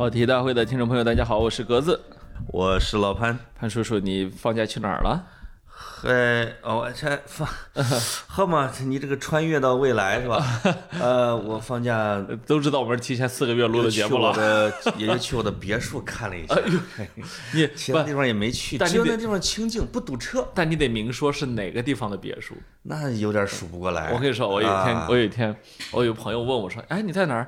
[0.00, 2.00] 跑题大会的听众朋友，大家好，我是格子。
[2.46, 3.38] 我是老潘。
[3.54, 5.22] 潘叔叔，你放假去哪儿了？
[5.68, 6.10] 嗨，
[6.62, 7.46] 哦，我这放，
[8.26, 10.42] 好嘛，你这个穿越到未来是吧？
[10.98, 12.18] 呃，我放假
[12.48, 14.32] 都知道我们是提前四个月录的节目了。
[14.32, 16.54] 去我的，也就去我的别墅看了一下。
[16.54, 20.48] 哎呦，你其他地方也没去，但那地方清静，不堵车。
[20.54, 22.54] 但你得明说是哪个地方的别墅。
[22.84, 24.10] 那有点数不过来。
[24.14, 25.54] 我跟你说，我有一天，啊我有一天，
[25.90, 27.46] 我有朋友问我说：“哎，你在哪儿？”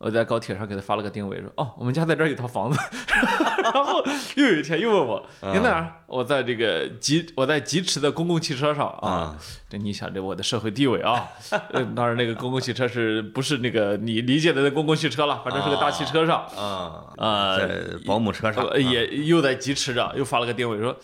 [0.00, 2.78] 我在高铁上给他发了个定位，说：“哦，我们家在这儿有套房子。
[3.62, 4.02] ”然后
[4.34, 9.36] 又有一天又问我：“你在哪儿？”我在这个疾，我在疾驰的公共汽车上啊啊。
[9.68, 11.28] 这你想，这我的社会地位啊，
[11.72, 15.42] 呃当然那个公共汽车是不是那个你理解的那公共汽车了？
[15.44, 16.46] 反正是个大汽车上。
[16.56, 20.96] 啊呃在保姆车上呃也又在疾驰着，又发了个定位说：“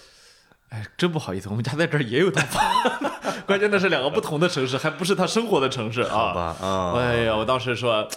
[0.70, 2.64] 哎，真不好意思，我们家在这儿也有套房。
[3.46, 6.08] 关键那是两个不同的城市，还不是他生活的城市啊。
[6.08, 8.08] 好吧啊，哎呀，我当时说，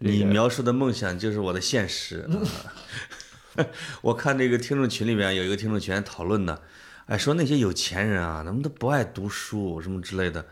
[0.00, 2.28] 你描述的梦想就是我的现实。
[4.02, 6.62] 我看那个听众群里面有一个听众群讨论的，
[7.06, 10.46] 哎，说那些有钱人啊，他们都不爱读书什么之类的。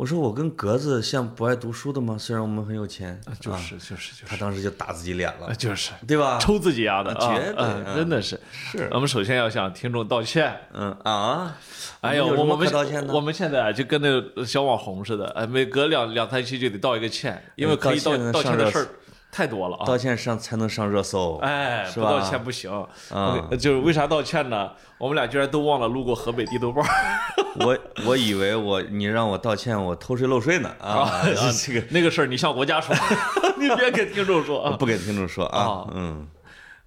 [0.00, 2.16] 我说我跟格子像不爱读书的吗？
[2.18, 6.38] 虽然我们很有钱，啊就是就是就是他当时就打自己脸了，就是对吧？
[6.40, 8.40] 抽自己丫的，啊绝真的是。
[8.50, 10.58] 是，我们首先要向听众道歉。
[10.72, 11.54] 嗯啊，
[12.00, 18.88] 哎呦，我们道歉的我们现在啊就跟那个小网红似的，哎，每隔两两三期就得道一个歉，因为可以道道歉的事儿
[19.30, 19.84] 太多了啊。
[19.86, 22.70] 道歉上才能上热搜，哎，不道歉不行。
[23.10, 24.70] 啊就是为啥道歉呢？
[24.98, 26.82] 我们俩居然都忘了路过河北地头豹
[27.64, 31.22] 我我以为我你让我道歉，我偷税漏税呢 啊，
[31.66, 32.94] 这个那个事儿，你向国家说，
[33.58, 34.76] 你别给听众说啊。
[34.78, 36.28] 不给听众说啊啊，嗯，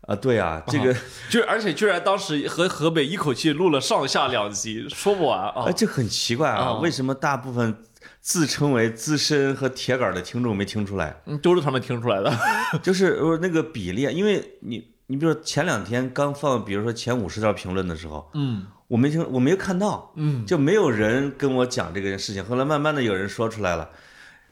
[0.08, 0.96] 啊对啊，这个
[1.30, 5.74] 就而且居然当时和河北一口气录了上下两集，说不完啊哎，。
[5.74, 7.76] 这很奇怪啊啊，为什么大部分
[8.24, 11.22] 自称为资深和铁杆的听众没听出来？
[11.26, 12.34] 嗯都是他们听出来的。
[12.82, 22.42] 就是呃那个比例，因为你你比如说前两天刚放，比如说前五十条评论的时候，嗯我没听，我没有看到，嗯，就没有人跟我讲这个事情。
[22.46, 23.90] 后来慢慢的有人说出来了，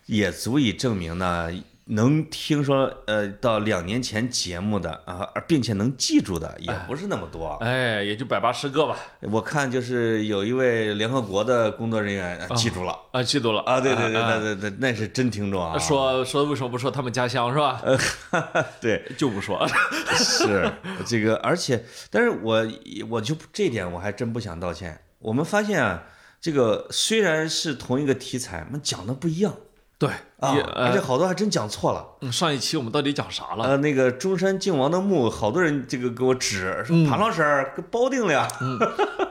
[0.05, 1.49] 也足以证明呢，
[1.85, 7.57] 能听说呃到两年前节目的啊，而并且能记住的也不是那么多。
[7.61, 8.95] 哎，也就百八十个吧。
[9.21, 15.77] 我看就是有一位联合国的工作人员呃记住了啊，记住了啊，对对对啊对对对，那是真听众啊。
[15.77, 17.81] 说说为什么不说他们家乡是吧？
[18.79, 19.67] 对，就不说。
[20.15, 20.71] 是
[21.05, 22.65] 这个，而且，但是我
[23.09, 25.01] 我就这点我还真不想道歉。
[25.19, 26.03] 我们发现啊，
[26.39, 29.55] 这个虽然是同一个题材，我们讲的不一样
[30.01, 32.03] 对，啊，而且呃，好多还真讲错了。
[32.21, 33.65] 嗯上一期我们到底讲啥了？
[33.65, 38.47] 呃，那个中山靖王的墓，好多人这个给我指说潘老师儿给保定了呀，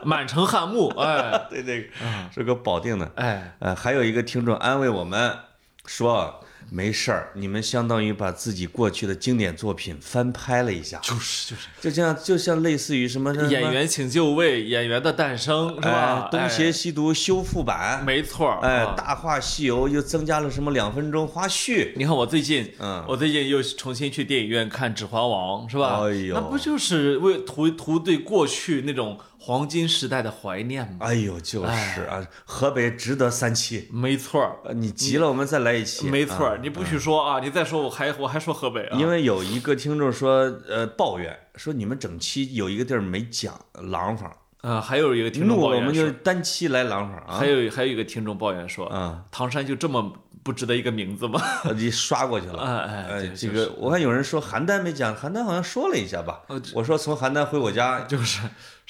[0.05, 1.91] 满城汉墓，哎 对对，
[2.33, 3.11] 是个保定的。
[3.15, 5.37] 哎，呃，还有一个听众安慰我们
[5.85, 6.40] 说。
[6.73, 16.39] 没事儿，你们相当于把自己过去的经典作品翻拍了一下，就是就是就像，就像类似于什么什么演员请就位，演员的诞生是吧哎？
[16.39, 21.91] 东邪西毒修复版哎，，没错儿，哎，啊《大话西游》又增加了什么两分钟花絮？
[21.97, 25.99] 你看我最近，嗯我最近又重新去电影院看《指环王》，是吧？
[26.05, 30.97] 哎呦那不就是为图图对过去那种黄金时代的怀念吗？
[30.99, 36.07] 哎呦，就是啊，河北值得三期，没错你急了我们再来一期。
[36.07, 44.31] 没错你不许说啊，你再说我还我还说河北啊，因为有一个听众说，呃，抱怨说你们整期有一个地儿没讲廊坊，
[44.61, 47.47] 啊，还有一个听众抱怨说们就，单期来廊坊啊还。
[47.47, 50.13] 有还有一个听众抱怨说，啊，唐山就这么
[50.43, 51.41] 不值得一个名字吗？
[51.75, 52.61] 你刷过去了。
[52.61, 56.61] 哎哎，这就是个我看有人说邯郸没讲，邯郸好像说了一下吧呃。
[56.75, 58.41] 我说从邯郸回我家，就是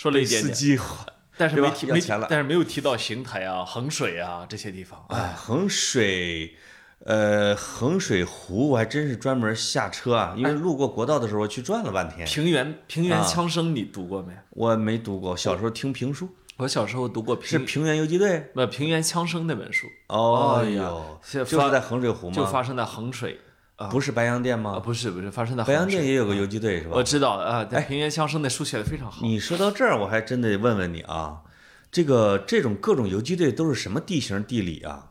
[0.01, 0.79] 说了一点点，司机
[1.37, 5.05] 但是没提没但是没有提到邢台啊、衡水啊这些地方。
[5.09, 6.55] 哎，衡水，
[7.05, 12.27] 呃，衡水湖我还真是专门下车啊，因为路过国道的时候去转了半天。
[12.27, 14.33] 平原平原啊枪声你读过没？
[14.49, 18.49] 我没读过，小时候听评书，我小时候读过是平平原游击队。
[18.55, 22.35] 不平原枪声那本书，哦哎呀呦，就是在衡水湖吗？
[22.35, 23.39] 就发生在衡水
[23.83, 24.79] 啊不是白洋淀啊，吗？
[24.79, 25.87] 不是不是，发生在白洋。
[25.87, 27.03] 淀也有个游击队是吧我？
[27.03, 29.25] 知道啊，但平原枪声那书写的非常好。
[29.25, 31.41] 你说到这儿，我还真得问问你啊，
[31.91, 35.07] 这个这种各种游击队都是什么地形地理啊？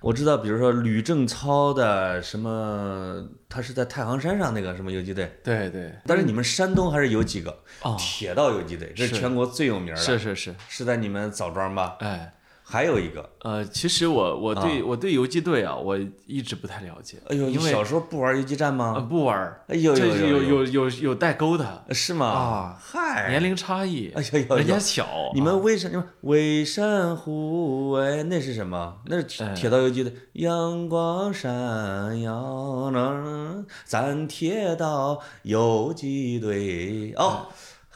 [0.00, 11.98] 我知道，比如说吕正操的什么，他是在太行山上那个什么游击队，对对，但是你们山东还是有几个哦铁道游击队，是全国最有名的，是是是，是在你们枣庄吧？
[12.00, 12.34] 哎，
[12.72, 17.18] 还有一个，呃，其实我我对我对游击队啊，我一直不太了解。
[17.28, 19.06] 哎呦，你因为小时候不玩游击战呃吗？
[19.10, 22.26] 不玩儿，哎呦这是有有有有代沟的是吗？
[22.26, 28.22] 啊，嗨，年龄差异，哎呦呦人家呦小，你啊们为什么为山护卫？
[28.22, 28.96] 那是什么？
[29.04, 30.14] 那是铁道游击队。
[30.32, 37.48] 阳光闪耀呢，咱铁道游击队哦，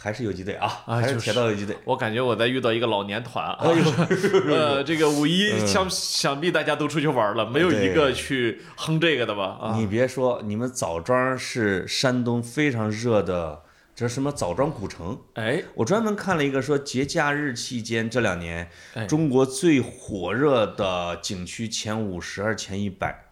[0.06, 1.76] 还是游击队啊，还是铁道游击队。
[1.84, 3.58] 我感觉我在遇到一个老年团啊，
[4.46, 9.58] 呃，这个五一想想必大家都出去玩了，没有一个去哼这个的吧？
[9.60, 13.62] 啊，你别说，你们枣庄是山东非常热的，
[13.96, 15.18] 这什么枣庄古城。
[15.34, 19.06] 哎，我专门看了一个说节假日期间这两年哎。
[19.06, 23.25] 中国最火热的景区前五十还是前一百，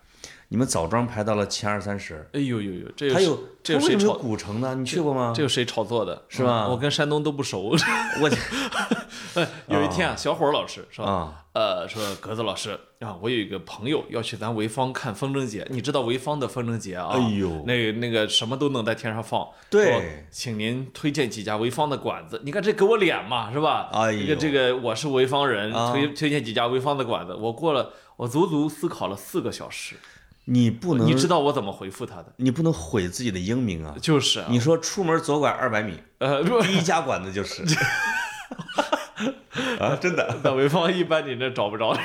[0.49, 2.29] 你们枣庄排到了前二三十。
[2.32, 4.12] 哎呦呦呦，这还有这有谁炒？
[4.14, 4.75] 古城呢？
[4.75, 5.32] 你去过吗？
[5.35, 6.25] 这有谁炒作的？
[6.29, 7.76] 是吧嗯我跟山东都不熟。
[8.20, 8.31] 我
[9.35, 17.11] 哎有一天啊，小伙儿老师是吧呃，说格子老师啊，我有一个朋友要去咱潍坊看风筝节，你知道潍坊的风筝节啊？
[17.12, 19.49] 哎呦那那个什么都能在天上放。
[19.70, 22.41] 对说请您推荐几家潍坊的馆子。
[22.44, 23.88] 你看这给我脸嘛，是吧？
[23.93, 27.35] 哎呦这个这个我是潍坊人，啊推推荐几家潍坊的馆子。
[27.35, 29.96] 我过了，我足足思考了四个小时。
[30.46, 32.32] 你不能你知道我怎么回复他的？
[32.37, 33.94] 你不能毁自己的英名啊！
[34.00, 37.62] 就是啊你说出门左拐二百米，呃，第一家馆子就是
[39.81, 40.38] 啊，真的。
[40.43, 41.96] 在潍坊一般你这找不着。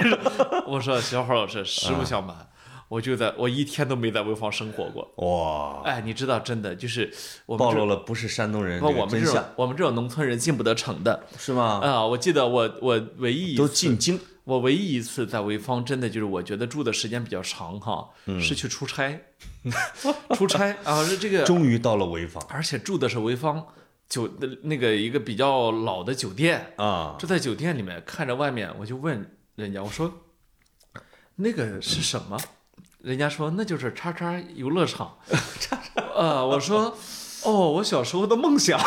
[0.65, 2.35] 我说小伙老师，实不相瞒，
[2.87, 5.11] 我就在我一天都没在潍坊生活过。
[5.17, 7.11] 哇，哎，你知道，真的就是
[7.45, 11.81] 我们暴露了不是山东人不，这个我们这种我们这种农村人进不得城的是吗？
[11.83, 12.05] 啊！
[12.05, 14.19] 我记得我我唯一一都次进京
[14.49, 19.21] 我唯一一次在潍坊，真的就是我觉得住的时间比较长哈，嗯是去出差，
[20.35, 23.65] 出差啊，是这个， 终于到了潍坊而且住的是潍坊
[24.07, 27.15] 酒的那个一个比较老的酒店，啊！
[27.19, 30.11] 住在酒店里面，看着外面，我就问人家，我说
[31.35, 32.39] 那个是什么？
[33.03, 35.15] 人家说那就是叉叉游乐场，
[35.61, 36.97] 叉叉呃，我说。
[37.43, 38.79] 哦，我小时候的梦想，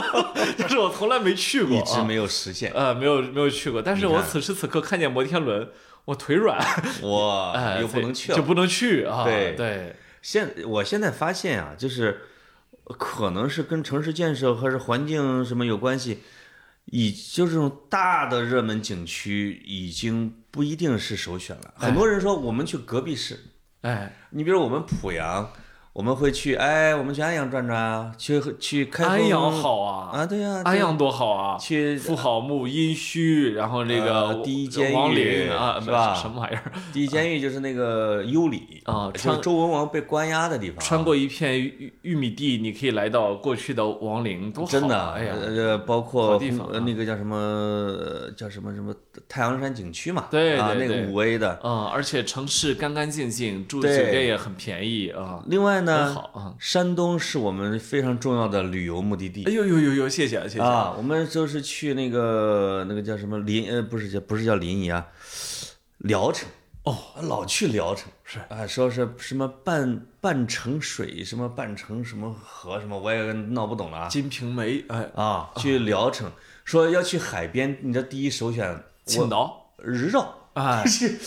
[0.58, 2.72] 但是我从来没去过、啊，一直没有实现。
[2.72, 5.68] 呃，没有没有去过，但是我此时此刻看见摩天轮，
[6.06, 6.58] 我腿软，
[7.02, 8.36] 我， 哎，又不能去了。
[8.36, 9.04] 就不能去。
[9.04, 9.24] 啊。
[9.24, 9.54] 对。
[9.54, 12.22] 对，现我现在发现啊，就是
[12.84, 16.22] 可能是跟城市建设还是环境什么有关系，
[16.86, 21.74] 以就这种大的热门景区已经不一定是首选了。
[21.76, 23.38] 很多人说我们去隔壁市，
[23.82, 25.52] 哎，你比如我们濮阳，
[25.98, 36.14] 我们会去，哎，我们去安阳转转啊，去去开封安阳好啊，啊，对呀、安阳多好啊，去富好墓、殷墟，然后那个呃第一监狱王陵啊，是吧？
[36.14, 36.70] 什么玩意儿？
[36.92, 40.76] 第一监狱就是那个幽里就是啊穿周文王被关押的地方。
[40.76, 44.70] 啊，穿过一片玉玉米地，你可以来到过去的王陵，多好啊！
[44.70, 46.40] 真的，哎呀，呃，包括
[46.86, 48.94] 那个叫什么呃叫什么什么
[49.28, 51.58] 太阳山景区嘛，对啊，那个五 A 的。
[51.60, 56.54] 啊，而且城市干干净净，住酒店也很便宜啊，另外很呢，好啊。
[56.58, 59.44] 山东是我们非常重要的旅游目的地。
[59.44, 60.60] 哎呦呦呦呦，谢谢啊谢谢。
[60.60, 65.06] 啊，我们就是去那个那个叫什么临呃不是叫不是叫临沂啊，
[65.98, 66.48] 聊城。
[66.84, 68.38] 哦，老去聊城是。
[68.48, 74.08] 啊，说是什么半半城水什么半城什么河什么，我也闹不懂了啊。
[74.08, 76.30] 金瓶梅，哎，啊，去聊城。
[76.64, 80.84] 说要去海边，你知道第一首选青岛，日照哎，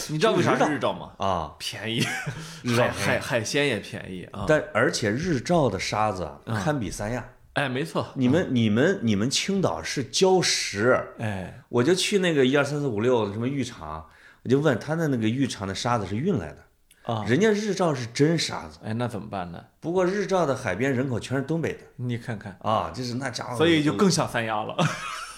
[0.10, 1.12] 你知道为啥是日照吗？
[1.18, 1.56] 啊。
[1.58, 2.02] 便宜，
[2.76, 4.46] 海海海鲜也便宜啊。
[4.48, 7.26] 但而且日照的沙子啊，堪比三亚。
[7.54, 14.06] 哎，没错，你们、你们、你们青岛是礁石，哎，我就去那个一二三四五六什么浴场，
[14.44, 18.80] 我就问他的那个浴场的沙子是运来的，啊，人家日照是真沙子。
[18.84, 19.62] 哎，那怎么办呢？
[19.82, 24.74] 不过日照的海边人口全是东北的你看看，啊，就是那家伙，所以就更像三亚了。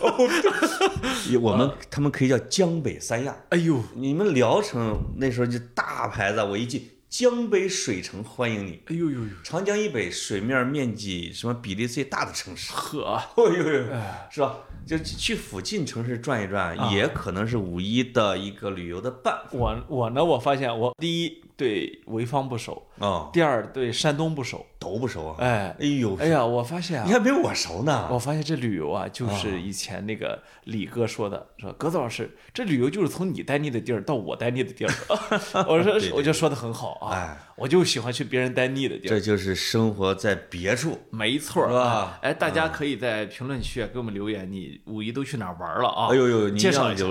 [1.42, 3.36] 我们他们可以叫江北三亚。
[3.50, 8.82] 哎呦，你们聊城那时候就大牌子，我一进江北水城欢迎你。
[8.88, 12.72] 哎呦呦呦，长江以北水面面积什么比例最大的城市？
[12.74, 13.86] 呵，哎呦呦，
[14.30, 14.58] 是吧？
[14.86, 24.66] 就去附近城市转一转，也可能是五一的一个旅游的办法我我呢，我发现我第一对潍坊不熟，哦，第二对山东不熟。
[24.84, 25.36] 都不熟啊。
[25.40, 28.06] 哎，哎呦，哎呀，我发现啊你，还没我熟呢。
[28.12, 34.92] 我发现这旅游啊，就是以前那个李哥说的，说格子老师，这旅游就是从你待腻的地儿到我待腻的地儿。
[35.70, 39.12] 我说对我就说的很好啊，哎，我就喜欢去别人待腻的地儿。
[39.12, 41.00] 这就是生活在别处。
[41.12, 46.08] 没错儿是吧哎，大家可以在评论区啊给我们留言，你五一都去哪儿玩了啊？
[46.12, 47.06] 哎呦呦，你介绍一下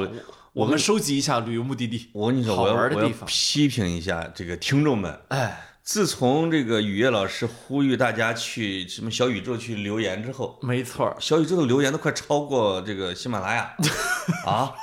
[0.54, 2.10] 我们收集一下旅游目的地。
[2.12, 5.18] 我跟你说，好我要我要玩的地方批评一下这个听众们。
[5.28, 13.74] 哎，自从这个雨夜老师呼吁大家去什么小宇宙去留言之后，没错，小宇宙的留言都快超过这个喜马拉雅
[14.44, 14.74] 啊！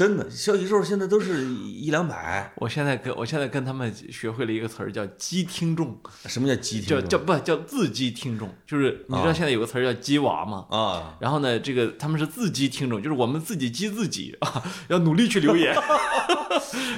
[0.00, 2.50] 真的，小宇宙现在都是一两百。
[2.54, 10.64] 我现在跟我现在跟他们学会了一个词儿叫激听众，什么叫鸡叫听众叫不叫自激听众，就是你知道现在有个词儿叫鸡娃吗？
[10.70, 11.18] 啊？
[11.20, 15.76] 然后呢，这个他们是自激听众，就是我们自己激自己啊，要努力去留言。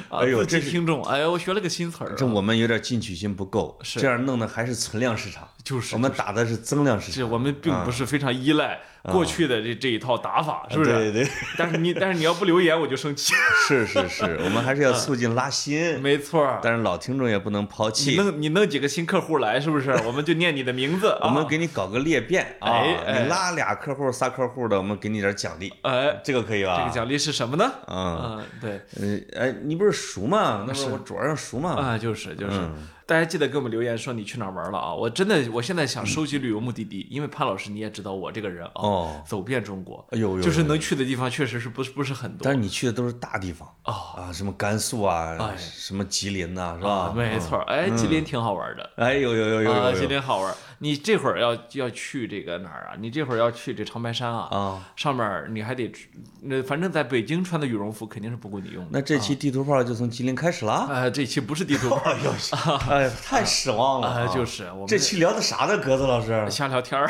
[0.09, 5.49] 啊哎呦自这是激听众，哎呦，我学了个新词儿啊，这我们有点进取心不够，是这样弄的还是存量市场。
[5.65, 8.81] 就是我们打的是增量市场，是我们并不是非常依赖
[9.11, 10.91] 过去的这这一套打法，是不是？
[10.91, 11.29] 啊对对，
[11.59, 13.35] 但是你 但是你要不留言，我就生气。
[13.67, 18.23] 是是是，我们还是要促进拉新， 没错，但是老听众也不能抛弃你弃。
[18.23, 19.91] 弄你弄几个新客户来，是不是？
[20.07, 26.79] 我们就念你的名字，我们啊给你搞个裂变啊哎，哎你拉俩客户、仨客户的，我们给你点奖励，哎，这个可以吧？
[26.79, 27.73] 这个奖励是什么呢？
[27.89, 28.81] 嗯，嗯，对，
[29.37, 30.65] 呃，哎，你不是熟吗？
[30.67, 31.75] 那是是我桌上熟吗？
[31.77, 34.95] 啊，就是就是，嗯大家记得给我们留言说你去哪儿玩了啊！
[34.95, 42.41] 我真的，我现在想收集旅游目的地，因为潘老师你也知道我这个人啊，哦，走遍中国，哎呦呦，就是能去的地方确实是不是不是很多。
[42.45, 43.69] 但是你去的都是大地方。
[43.83, 47.13] 啊啊，什么甘肃啊哎，什么吉林呐，是啊，吧？
[47.15, 48.91] 没错儿，哎，吉林挺好玩的。
[48.97, 50.57] 哎，呦呦呦呦啊，吉林好玩儿。
[50.83, 52.97] 你这会儿要要去这个哪儿啊？
[52.99, 54.49] 你这会儿要去这长白山啊？
[54.51, 54.93] 啊！
[54.97, 55.93] 上面你还得，
[56.41, 58.91] 那反正在北京穿的羽绒服肯定是不够你用的。
[58.91, 62.17] 那这期地图炮就从吉林开始了，啊，这期不是地图炮儿
[62.91, 64.27] 哎， 太失望了啊，啊！
[64.35, 66.51] 就是我们这期聊的啥呢，格子老师？
[66.51, 67.09] 瞎聊天儿，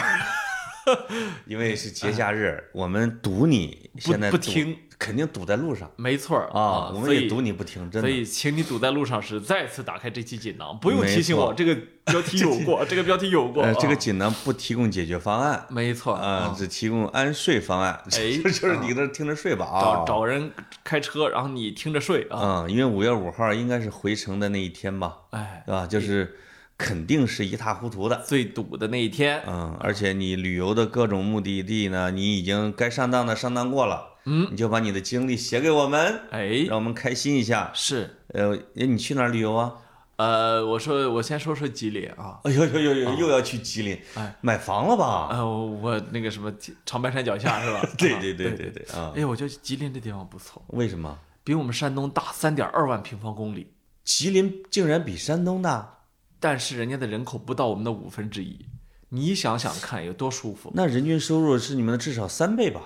[1.47, 5.91] 因为是节假日，我们堵你，现在堵不听，肯定堵在路上。
[5.97, 8.09] 没错儿啊，我们也堵你不停，真的。
[8.09, 15.67] 所以，请你堵在路上时再次打开这期锦囊，不用提醒我，这个标题有过， 这个标题有过呃，，这个啊锦囊不提供解决方案。
[15.71, 19.83] 没错啊，只提供安睡方案， 哎就是你那听着睡吧找啊。
[19.83, 20.53] 找找人
[20.85, 25.85] 开车，然后你听着睡啊，嗯，因为五月五号应该是回程的那一天吧，哎，对吧？
[25.85, 26.37] 就是
[26.79, 28.23] 肯定是一塌糊涂的。
[28.25, 37.71] 最堵的那一天，嗯，而且你旅游的各种目的地呢，你已经该上当的上当过了，嗯，你就把你的经历写给我们，哎，让我们开心一下。
[37.75, 38.19] 是。
[38.29, 39.75] 呃，哎你去哪儿旅游啊？
[40.17, 45.29] 呃，我说我先说说吉林啊，哎呦呦呦呦，又要去吉林，哎，买房了吧？
[45.33, 46.53] 呃，我那个什么
[46.87, 47.81] 长白山脚下是吧？
[47.99, 49.13] 对对对对对啊！
[49.17, 53.73] 哎，我觉得吉林这地方不错，为什么比我们山东大三点二万平方公里，
[54.05, 55.99] 吉林竟然比山东大？
[56.39, 58.67] 但是人家的人口不到我们的五分之一，
[59.09, 60.71] 你想想看有多舒服。
[60.75, 62.83] 那人均收入是你们的至少三倍吧？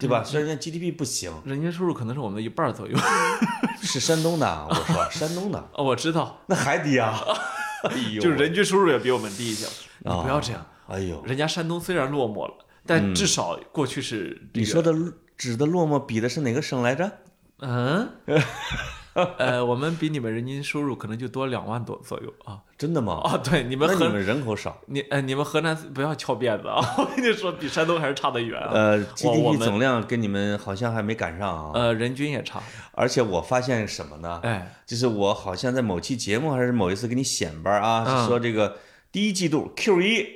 [0.00, 0.24] 对吧？
[0.24, 2.98] 虽然人家 GDP 不行，人均收入可能是我们的一半儿左右。
[3.82, 7.22] 是山东的，我说 山东的，哦，我知道，那还低啊！
[7.84, 9.66] 哎呦， 就是人均收入也比我们低一些。
[10.00, 12.54] 你不要这样，哎呦，人家山东虽然落寞了，
[12.86, 14.92] 但至少过去是你说的
[15.36, 17.10] 指的落寞比的是哪个省来着？
[17.60, 18.10] 嗯，
[19.38, 22.58] 呃，我们比你们人均收入可能就多两万多左右啊。
[22.78, 23.20] 真的吗？
[23.24, 26.80] 哦，对，你们河那你们人口少，你呃，你们河南不要翘辫子啊！
[26.96, 28.70] 我跟你说，比山东还是差得远啊。
[28.72, 31.72] 呃，GDP 总量跟你们好像还没赶上啊。
[31.74, 32.62] 呃，人均也差。
[32.92, 34.40] 而且我发现什么呢？
[34.42, 38.78] 哎，就是我好像在某期节目还是某一次给你显摆啊，嗯是说这个
[39.12, 40.26] 第一季度 Q 一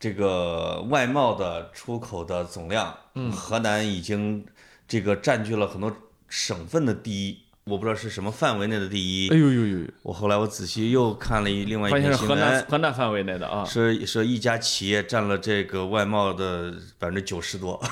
[0.00, 4.44] 这个外贸的出口的总量，嗯河南已经
[4.88, 5.94] 这个占据了很多
[6.28, 9.28] 省份的第一，我不知道是什么范围内的第一。
[9.30, 9.86] 哎呦呦呦呦！
[10.02, 13.64] 我后来我仔细又看了一另外一篇新闻河南闻，河南范围内的啊。
[13.64, 17.80] 说说一家企业占了这个外贸的百分之九十多。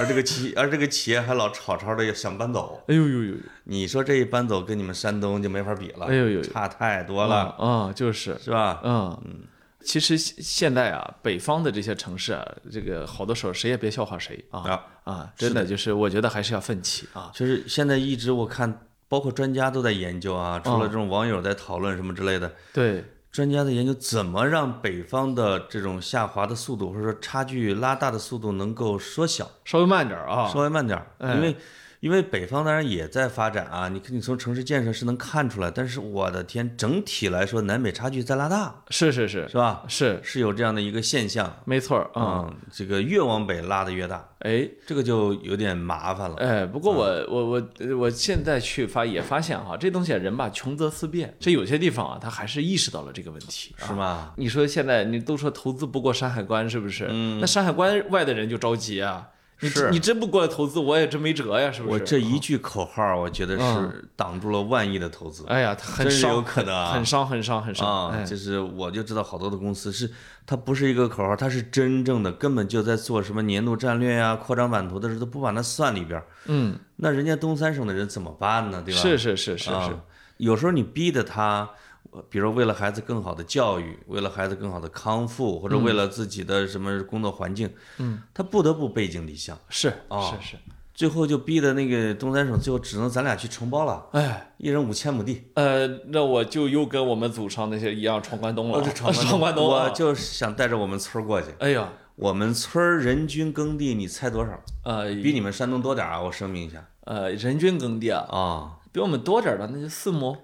[0.00, 3.34] 而这个企，而这个企业还老吵吵的想搬走，哎呦呦呦！
[3.64, 8.80] 你说这一搬走，跟你们山东就没法比了，哎呦呦呦差太多了，啊，就是，是吧？
[8.82, 9.40] 嗯嗯。
[9.82, 15.32] 其实现现在啊，北方的这些城市啊，这个好多时候谁也别笑话谁啊啊啊！
[15.36, 17.30] 真的就是，我觉得还是要奋起啊。
[17.34, 30.48] 就是现在一直我看，包括专家都在研究啊，除了这种网友在讨论什么之类的，对，专家的研究怎么让北方的这种下滑的速度，或者说差距拉大的速度能够缩小，稍微慢点儿啊。
[30.48, 31.56] 稍微慢点因为。
[32.00, 39.84] 因为北方当然也在发展啊，你看你从城市建设是能看出来，但是我的天，整体来说南北差距在拉大，是是是是吧？
[39.86, 42.10] 是，是有这样的一个现象，没错。
[42.14, 46.36] 嗯，这个越往北拉的越大，哎这个就有点麻烦了。
[46.36, 54.32] 哎，不过我我我呃我现在去发也发现哈，这东西啊人吧穷则思变，这有些地方啊他还是意识到了这个问题，是吗？
[54.36, 57.06] 你说现在你都说投资不过山海关，是不是？
[57.10, 59.28] 嗯那山海关外的人就着急啊。
[59.60, 61.92] 你嗯是你真不过来投资，我也真没辙呀，是不是？
[61.92, 65.44] 我这一句口号，我觉得是挡住了万亿的投资。
[65.46, 68.24] 哎呀，他很真是有伤，可能啊很伤，很伤，很伤。
[68.24, 70.10] 就是我就知道好多的公司是，
[70.46, 76.26] 它不是一个口号，它是真正的，根本就在做什么年度战略呀、扩张版图的时候都不把它算里边儿。
[76.46, 78.82] 嗯，那人家东三省的人怎么办呢？
[78.84, 79.00] 对吧？
[79.00, 79.96] 是是是是啊是，
[80.38, 81.89] 有时候你逼着他，呃
[82.28, 89.56] 比如为了孩子更好的教育，为了孩子更好的康复，或者为了自己的什么工作环境，嗯，他不得不背井离乡。
[89.68, 90.56] 是啊是是，
[90.92, 95.44] 最后就逼的那个东三省最后只能咱俩去承包了，哎，一人五千亩地。
[95.54, 101.48] 呃，那我就又跟我们祖上那些一样闯关东了，闯关东 啊，我就是想带着我们村儿过去。
[101.60, 104.60] 哎呀，我们村儿人均耕地，你猜多少？
[104.84, 106.20] 呃比你们山东多点儿啊！
[106.22, 110.36] 我声明一下呃，人均耕地啊，啊，比我们多点儿的那就四亩，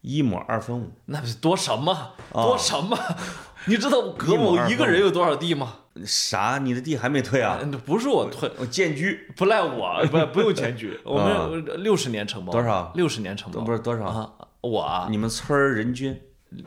[0.00, 0.90] 一亩二分五。
[1.06, 2.98] 那是多什么哦多什么？
[3.66, 5.74] 你知道葛某一个人有多少地吗？
[6.06, 6.58] 啥？
[6.58, 7.58] 你的地还没退啊？
[7.60, 14.04] 呃不是我退，我建居不赖我，不不用检举， 我们六十年承包，多少六十年承包，不是多少？
[14.06, 14.32] 啊？
[14.62, 16.18] 我啊，你们村儿人均？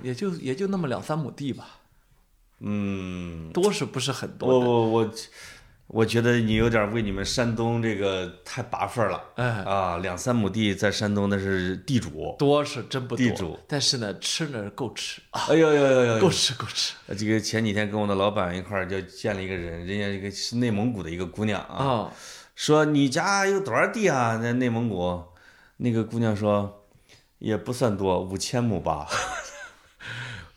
[0.02, 1.66] 也就也就那么两三亩地吧，
[2.60, 4.66] 嗯，多是不是很我多我？
[4.66, 5.10] 我我，
[5.94, 9.98] 我觉得你有点为你们山东这个太拔份儿了哎，啊！
[9.98, 12.36] 两三亩地在山东那是地主。
[12.40, 16.20] 多是真不多地主，但是呢，吃呢够吃啊，哎呦呦呦呦呦！
[16.20, 22.12] 够吃够吃这个前几天跟我的老板一块儿就见了一个人，人家一个是内蒙古的一个姑娘啊，啊！
[22.56, 24.40] 说你家有多少地啊？
[24.40, 25.24] 在内蒙古，
[25.78, 26.88] 那个姑娘说
[27.38, 29.08] 也不算多，五千亩吧。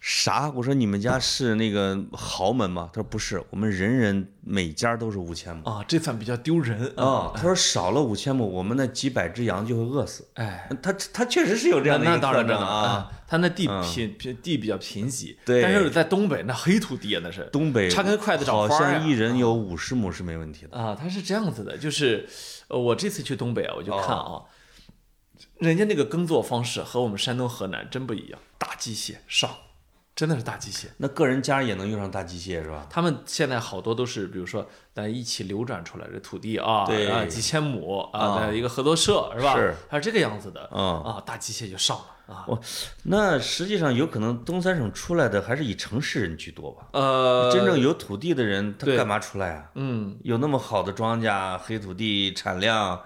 [0.09, 0.49] 啥？
[0.55, 2.89] 我说你们家是那个豪门吗？
[2.93, 5.69] 他说不是，我们人人每家都是五千亩。
[5.69, 10.25] 啊，这算比较丢人啊、他说少了五千亩，我们那几百只羊就会饿死。
[10.35, 12.73] 哎，他他确实是有这样的一个那当然了特征啊。
[12.73, 20.79] 啊，他那地嗯贫贫地比较贫瘠，对但是在东北那黑土地啊，那是东北插根筷子长好像一人有五十亩是没问题的。
[20.79, 22.29] 啊，他是这样子的，就是，
[22.69, 24.55] 呃，我这次去东北啊，我就看哦啊，
[25.59, 29.51] 人家那个耕作方式和我们山东、河南真不一样，大机械上，
[30.17, 30.87] 真的是大机械。
[30.97, 32.87] 那个人家也能用上大机械是吧？
[32.89, 39.55] 他们现在好多都是，比如说大家一起流转出来的土地啊，对啊，几千亩啊啊，一个合作社是吧？
[39.55, 42.49] 是，它是这个样子的嗯，啊，大机械就上了啊。
[43.03, 46.87] 那实际上有可能东三省出来的还是以城市人居多吧？
[46.93, 49.71] 呃，真正有土地的人，他干嘛出来啊？
[49.75, 53.03] 嗯，有那么好的庄稼、黑土地产量，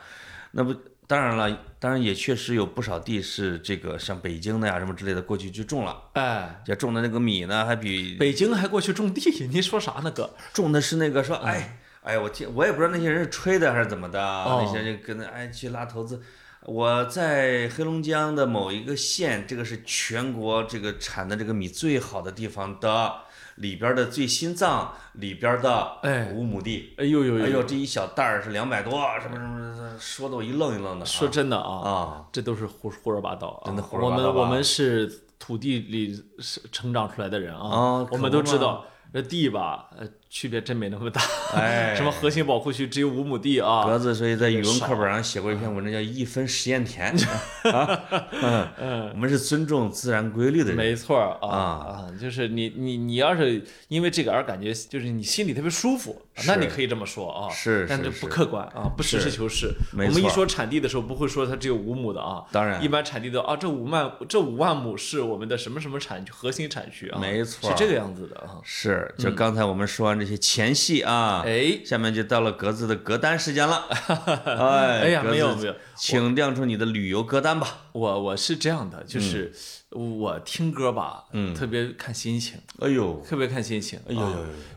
[0.52, 0.72] 那不
[1.10, 10.30] 当然了，当然也确实有不少地是这个像北京的呀什么之类的过去就种了，哎，这种的那个米呢，还比北京还过去种地，你说啥呢哥？
[10.52, 16.22] 种的是那个说，哎哎，我听我也不知道那些人是吹的还是怎么的，哦那些人跟那哎去拉投资。
[16.62, 23.22] 我在黑龙江的某一个县，这个是全国这个产的这个米最好的地方的
[23.60, 26.32] 里边的最心脏里边的哎。
[26.34, 31.06] 五亩地，哎呦呦哎呦，这一小袋儿是两百多，什么什么什么，说的我一愣一愣的啊。
[31.06, 33.66] 说真的啊，啊，这都是胡胡说八道啊！
[33.66, 41.20] 真的胡说八道我们我们是土地里是成长出来的人啊，啊我们都知道这地吧，呃，区别真没那么大。
[41.54, 43.84] 哎， 什么核心保护区只有五亩地啊？
[43.84, 47.12] 格子，所以在语文课本上写过一篇文章叫《一分实验田》
[47.70, 48.02] 啊，
[48.78, 59.74] 嗯，我们是尊重自然规律的人，没错啊啊啊，就是你你你要是因为这个而感觉就是你心里特别舒服，那你可以这么说啊，是但这不客观啊，不实事求是。
[59.92, 68.60] 我们一说产地的时候，不会说它只有五亩的啊，当然一般产地的啊，这五万这五万亩是我们的什么什么产区核心产区啊，没错是这个样子的啊。
[68.62, 73.86] 是，就刚才我们说完这些前戏啊，哎下面就到了格子的歌单时间了，
[74.44, 77.86] 哎哎呀，没有没有，请亮出你的旅游歌单吧。
[77.92, 79.52] 我我是这样的，就是
[79.90, 83.98] 我听歌吧，嗯特别看心情，哎呦，特别看心情。
[84.08, 84.20] 哎呦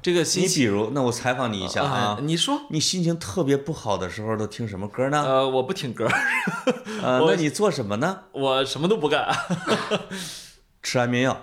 [0.02, 2.62] 这个心情你比如，那我采访你一下啊啊，，你说。
[2.70, 5.24] 你心情特别不好的时候都听什么歌呢？
[5.24, 6.08] 呃，我不听歌，
[7.04, 8.22] 呃， 那你做什么呢？
[8.32, 9.28] 我什么都不干。
[10.82, 11.42] 吃安眠药。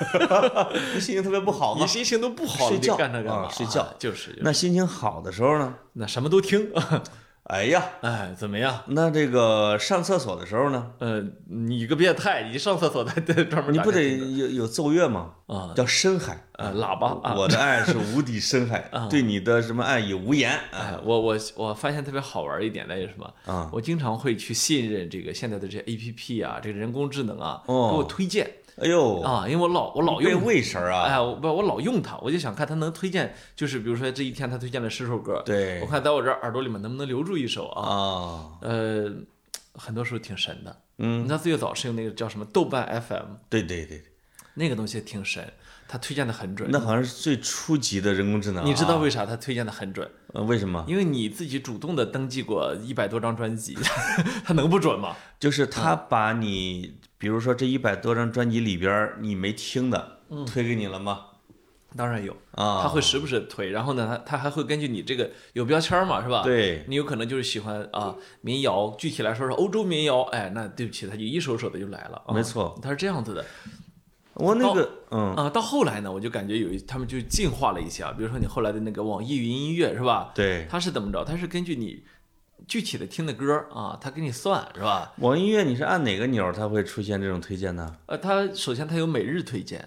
[0.94, 1.80] 你心情特别不好吗？
[1.82, 3.42] 你心情都不好，你睡觉干它干嘛？
[3.46, 5.74] 啊睡觉啊就是就是那心情好的时候呢？
[5.94, 6.70] 那什么都听。
[7.44, 8.82] 哎呀， 哎，怎么样？
[8.86, 10.92] 那这个上厕所的时候呢？
[11.00, 15.32] 呃，你个变态，你上厕所在 在专门你不得有有奏乐吗？
[15.48, 15.72] 啊？
[15.74, 16.46] 叫深海。
[16.52, 17.34] 呃，喇叭啊。
[17.36, 20.52] 我的爱是无底深海，对你的什么爱已无言。
[20.70, 23.28] 哎，我我我发现特别好玩一点的是什么？
[23.52, 31.02] 啊我经常会去信任这个现在的这些 A P P 啊，这个人工智能啊，哦给我推荐哎呦，啊，因为我老我老用为神啊！
[31.04, 37.82] 哎，我不，我老用它，我就想看它能推荐，就是比如说这一天它推荐了十首歌，对我看在我这耳朵里面能不能留住一首啊？
[37.86, 39.12] 啊，呃，
[39.74, 40.76] 很多时候挺神的。
[40.98, 44.02] 嗯你知道最早是用那个叫什么豆瓣 FM，对对对，
[44.54, 45.52] 那个东西挺神，
[45.92, 46.66] 它推荐的很准。
[46.72, 48.66] 那好像是最初级的人工智能啊。
[48.66, 50.10] 你知道为啥他推荐的很准？
[50.32, 50.82] 呃为什么？
[50.88, 53.76] 因为你自己主动的登记过一百多张专辑，
[54.42, 55.14] 他能不准吗？
[55.38, 61.26] 就是他把你，比如说这一百多张专辑里边你没听的，推给你了吗？
[61.94, 66.42] 当然有，啊，他会时不时推，然后呢，他他还会根据你这个有标签嘛，是吧？。
[66.42, 72.22] 对，你有可能就是喜欢啊民谣，具体来说是欧洲民谣，哎，那对不起，他就一首首的就来了。
[72.24, 73.44] 啊没错，他是这样子的。
[74.34, 80.32] 我那个嗯，啊，到后来呢，我就感觉有一他们就进化了一些啊，比如说你后来的那个网易云音乐是吧？
[80.34, 81.22] 对，它是怎么着？
[81.24, 82.02] 它是根据你
[82.66, 85.12] 具体的听的歌啊，它给你算是吧？
[85.18, 87.96] 网易乐你是按哪个钮儿它会出现这种推荐呢？
[88.06, 89.86] 呃，它首先它有每日推荐，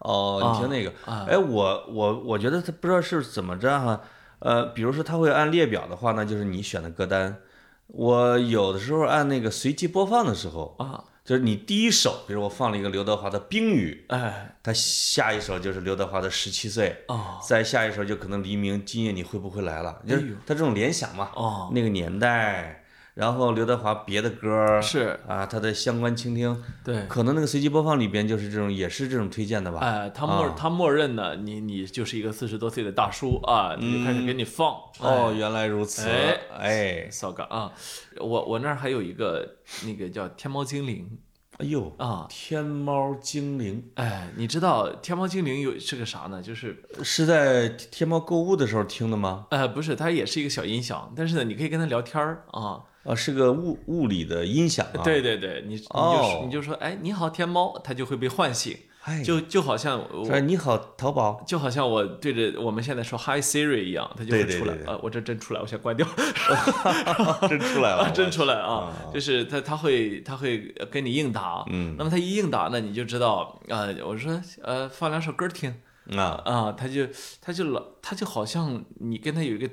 [0.00, 4.00] 哦，你听那个，啊哎，我我我觉得它不知道是怎么着哈，
[4.40, 7.38] 呃，比如说它会按列表的话呢，就是你选的歌单，
[7.86, 17.40] 我有的时候按那个随机播放的时候，啊，就是你第一首，比如我放了一个刘德华的《冰雨哎，》，他下一首就是刘德华的《十七岁》，哦。
[17.42, 20.00] 再下一首就可能黎明，今夜你会不会来了？
[20.06, 20.36] 就是哎呦。
[20.46, 22.84] 它这种联想嘛，哦，那个年代，
[23.16, 27.06] 然后刘德华别的歌是啊，他的相关倾听，对。
[27.06, 29.78] 可能那个随机播放里边就是这种，也是这种推荐的吧？
[29.78, 34.74] 哎，他默、啊他默认的，你你就是一个四十多岁的大叔啊，他就开始给你放。
[35.00, 37.72] 哦，原来如此，哎哎，骚嘎啊！
[38.18, 41.18] 我我那儿还有一个那个叫天猫精灵
[41.56, 46.42] 哎呦，啊，天猫精灵哎，你知道天猫精灵有是个啥呢？
[46.42, 49.46] 就是是在天猫购物的时候听的吗？
[49.48, 52.82] 呃，不是，它也是一个小音响，但是呢，你可以跟它聊天儿啊。
[53.06, 64.74] 啊，是个物物理的音响啊。，对对对，你你就你就说，哎，你好天猫，它就会被唤醒，哎，就就好像我说你好淘宝，就好像我对着我们现在说 Hi Siri 一样，它就会出来。
[64.74, 66.06] 对对对对呃，我这真出来，我先关掉。
[67.48, 68.92] 真出来了，啊，真出来啊啊！
[69.12, 70.58] 就是它，它会它会
[70.90, 75.74] 跟你应答，嗯那么它一应答呢，你就知道，呃，我说呃放两首歌听
[76.16, 77.06] 啊，啊，它就
[77.40, 79.68] 它就老它就好像你跟它有一个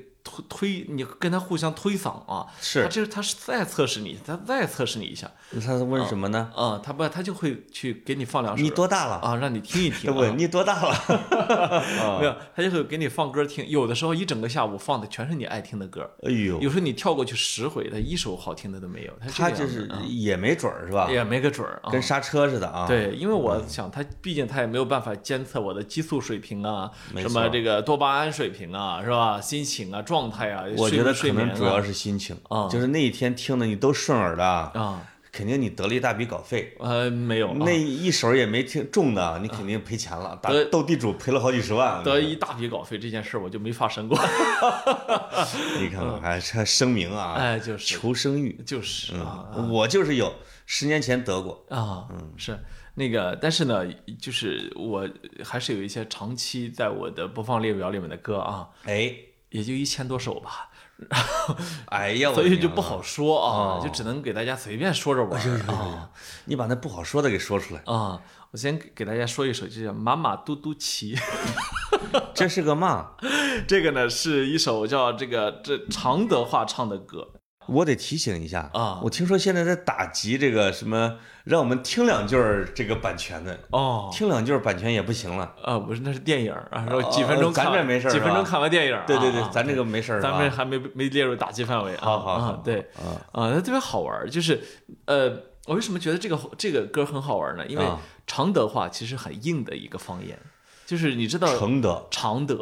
[0.49, 6.51] 推推，你跟他互相推搡啊，是他是，这他是再测试你，他再测试你一下，那他问什么呢？
[6.55, 9.15] 啊，他不他就会去给你放两首你多大了？
[9.15, 10.29] 啊，让你听一听对 不对？
[10.29, 10.35] 啊。
[10.37, 10.89] 你多大了？
[12.03, 13.67] 啊没有，他就会给你放歌听。
[13.67, 19.13] 有的时候一整个下午放的全是你爱听的歌，哎呦，有时候你跳过去十回，他一首好听的都没有。
[19.19, 21.09] 他他就是也没准儿是吧？
[21.09, 21.91] 也没个准儿啊。
[21.91, 29.39] 跟刹车似的啊。，对，因为我想他，毕竟他也没有办法监测我的激素水平啊，什么这个多巴胺水平啊，是吧？
[29.41, 32.67] 心情啊、状态啊，我觉得可能主要啊是心情啊。
[32.69, 36.75] 就是那一天听的你都顺耳的，啊，肯定你得了一大笔稿费。
[36.79, 37.55] 呃，没有啊。
[37.59, 42.03] 那一手也没听中的，你肯定赔钱了，打斗地主赔了好几十万。
[42.03, 44.17] 得一大笔稿费这件事儿我就没发生过。
[45.79, 47.86] 你看看，还还声明啊，哎，就是。
[47.86, 48.59] 求生欲。
[48.65, 50.33] 就是啊嗯，我就是有，
[50.65, 51.65] 十年前得过。
[51.69, 52.33] 啊，嗯。
[52.38, 52.57] 是。
[52.95, 53.83] 那个，但是呢，
[54.21, 55.09] 就是我
[55.43, 59.12] 还是有一些长期在我的播放列表里面的歌啊，哎，
[59.53, 60.69] 也就一千多首吧，
[61.87, 66.09] 哎呀，我所以就不好说啊，哦就只能给大家随便说着玩儿啊。
[66.45, 67.81] 你把那不好说的给说出来。
[67.85, 68.19] 啊，
[68.51, 71.15] 我先给给大家说一首，就叫《马马嘟嘟骑
[72.33, 73.11] 》。这是个嘛？
[73.67, 77.29] 这个呢是一首叫这个这常德话唱的歌
[77.67, 84.10] 我得提醒一下啊我听说现在在打击这个什么，让我们听两句儿这个版权的，哦。
[84.13, 85.54] 听两句儿版权也不行了。
[85.63, 88.99] 啊，不是，那是电影儿啊，几哦分钟看完，咱这没事几分钟看完电影。
[89.08, 91.99] 对对对啊，咱这个没事儿，咱们还没没列入打击范围啊。
[92.02, 94.62] 好好好啊，对啊啊，那特别好玩儿，就是
[95.06, 95.30] 呃，
[95.65, 97.65] 我为什么觉得这个这个歌很好玩儿呢？
[97.67, 100.39] 因为啊常德话其实很硬的一个方言，
[100.93, 102.56] 就是你知道承德常德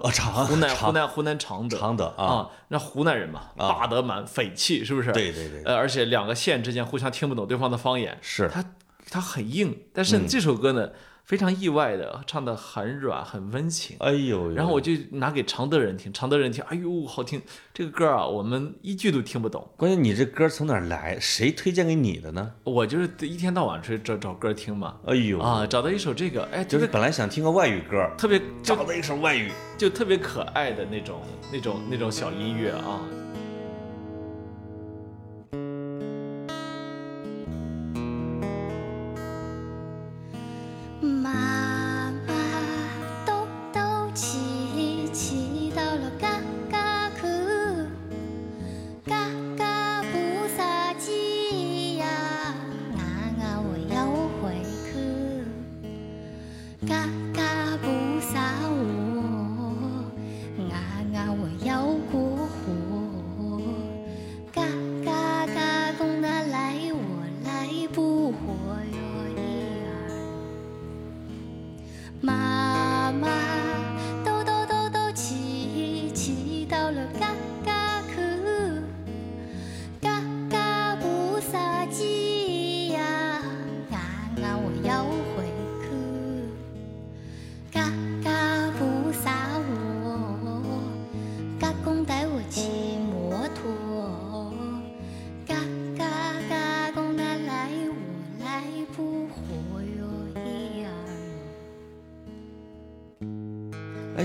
[0.48, 5.12] 湖南湖南湖南常德常德啊，啊，那湖南人嘛，霸得蛮，匪气，是不是？
[5.12, 8.64] 对对对，呃，而且两个县之间互相听不懂对方的方言，是他
[9.10, 10.92] 他很硬，但是嗯这首歌呢、
[11.24, 13.96] 非常意外的唱的很软很温情。
[14.00, 17.42] 哎呦呦，然后我就拿给常德人听，常德人听，哎呦，好听！
[17.74, 19.68] 这个歌啊，我们一句都听不懂。
[19.78, 21.18] 关键你这歌从哪儿来？
[21.20, 22.52] 谁推荐给你的呢？
[22.64, 33.02] 我就是一天到晚去找找歌听嘛，哎呦，啊，找到一首这个，哎，就是本来想听个外语歌，特别找到一首外语，就特别可爱的那种那种那种小音乐啊。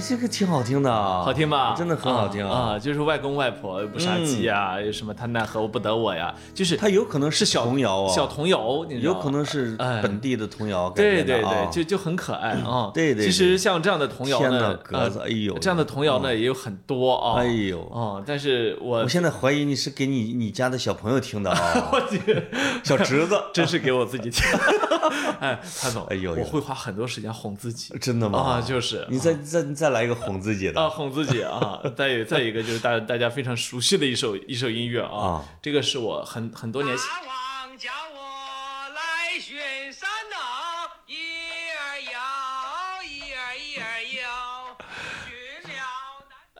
[0.08, 1.74] 这个挺好听的啊，好听吧？
[1.76, 2.74] 真的很好听啊！
[2.74, 12.90] 啊就是外公外婆不杀鸡呀，有什么他奈何不得我呀，就是它有可能是小童谣啊，小童谣，有可能是哎本地的童谣改对对对，就就很可爱啊。
[12.94, 15.58] 对对其实像这样的童谣呢，格子呃哎呦。
[15.58, 17.40] 这样的童谣呢也有很多啊。
[17.40, 17.80] 哎呦。
[17.90, 21.58] 哦，但是我我现在怀疑你是给你你家的小朋友听的啊，
[22.84, 24.44] 小侄子， 真是给我自己听。
[25.40, 27.96] 哎，潘总，哎呦呦我会花很多时间哄自己。
[27.98, 28.38] 真的吗？
[28.38, 31.80] 啊，就是你再再再来一个哄自己的啊，哄自己啊！
[31.96, 39.56] 再有再一个就是大大家非常熟悉的一首一首音乐啊啊，这个是我很很多年前大王叫我来巡
[39.92, 40.36] 山呐，
[41.06, 41.14] 一
[41.76, 44.76] 儿摇，一儿一儿摇，
[45.26, 45.78] 巡了。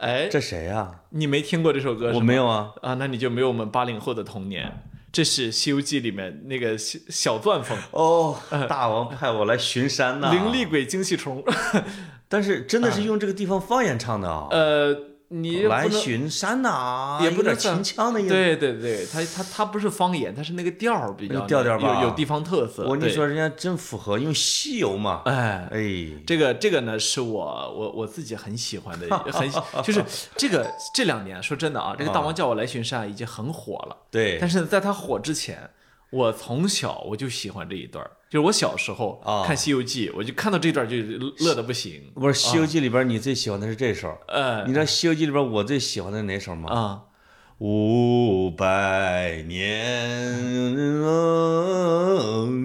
[0.00, 1.00] 哎，这谁呀？
[1.10, 2.12] 你没听过这首歌？
[2.14, 2.72] 我没有啊。
[2.82, 4.82] 啊，那你就没有我们八零后的童年。
[5.12, 8.36] 这是《西游记》里面那个小小钻风，哦，
[8.68, 11.42] 大王派我来巡山呐，灵力鬼精细虫。
[12.28, 14.94] 但是真的是用这个地方方言唱的啊，呃，
[15.28, 18.30] 你来巡山呐，也不有点秦腔的意思。
[18.30, 22.84] 对对对，他他他不是方言，他是那个调儿比较调调吧有有地方特色。
[22.84, 25.22] 我跟你说，，人家真符合，因为西游嘛。
[25.24, 25.80] 哎，哎，
[26.26, 27.44] 这个这个呢，是我
[27.76, 29.50] 我我自己很喜欢的， 很
[29.82, 30.04] 就是
[30.36, 33.96] 这个这两年说真的啊，这个大王叫我来巡山已经很火了。
[34.10, 35.68] 对，但是在他火之前，
[36.16, 39.44] 我从小我就喜欢这一段儿，就是我小时候啊。
[39.46, 40.96] 看《西游记》，我就看到这段就
[41.44, 42.10] 乐得不行。
[42.14, 44.64] 不是《西游记》里边你最喜欢的是这首，呃。
[44.66, 46.70] 你知道《西游记》里边我最喜欢的是哪首吗？
[46.70, 47.02] 啊，
[47.58, 50.74] 五百年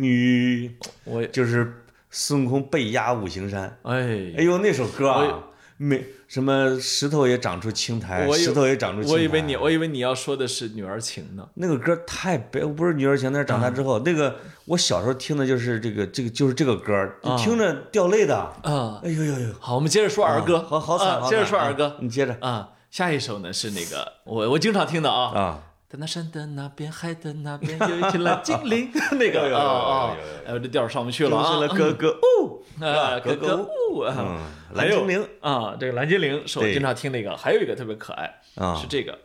[0.01, 0.71] 雨，
[1.03, 3.77] 我就是孙悟空被压五行山。
[3.83, 4.33] 哎。
[4.37, 5.43] 哎呦，那首歌啊，
[5.83, 9.13] 没什么石头也长出青苔，我石头也长出青苔。
[9.13, 11.49] 我以为你我以为你要说的是《女儿情》呢。
[11.55, 13.97] 那个歌太悲，不是女儿情，那是长大之后。
[13.99, 18.37] 那个我小时候听的就是这个这个就是这个歌，嗯听着掉泪的。
[18.61, 22.69] 啊，哎呦呦呦，好，我们接着说儿歌，好好惨，啊接着说儿歌你接着啊。
[22.91, 25.59] 下一首呢是那个我我经常听的啊，啊。
[25.91, 34.39] 在那山的那边，海的那边，有一群蓝精灵， 那个啊啊哎，我这调上不去了啊，了哥哥哦，啊，格格格格巫啊，嗯，
[34.73, 35.29] 还有蓝精灵。
[35.41, 38.73] 啊，这个蓝精灵是我经常听的一个，还有一个特别可爱，啊。
[38.75, 39.19] 是这个。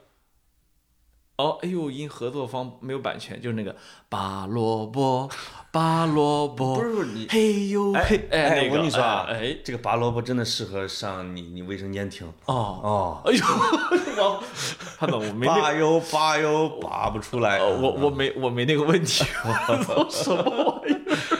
[1.36, 3.76] 哦，哎呦，因合作方没有版权，就是那个
[4.08, 5.30] 拔萝卜，
[5.76, 13.20] 拔萝卜，不是你嘿呦嘿，哎，那个，我跟你说啊，哎，这个拔萝卜真的适合上你你卫生间听哦，哦。
[13.26, 13.44] 哎呦，
[14.16, 14.42] 我，
[14.98, 20.95] 潘总，我没那拔哟拔哟拔不出来，呃，我我没我没那个问题， 我操，什么玩意儿？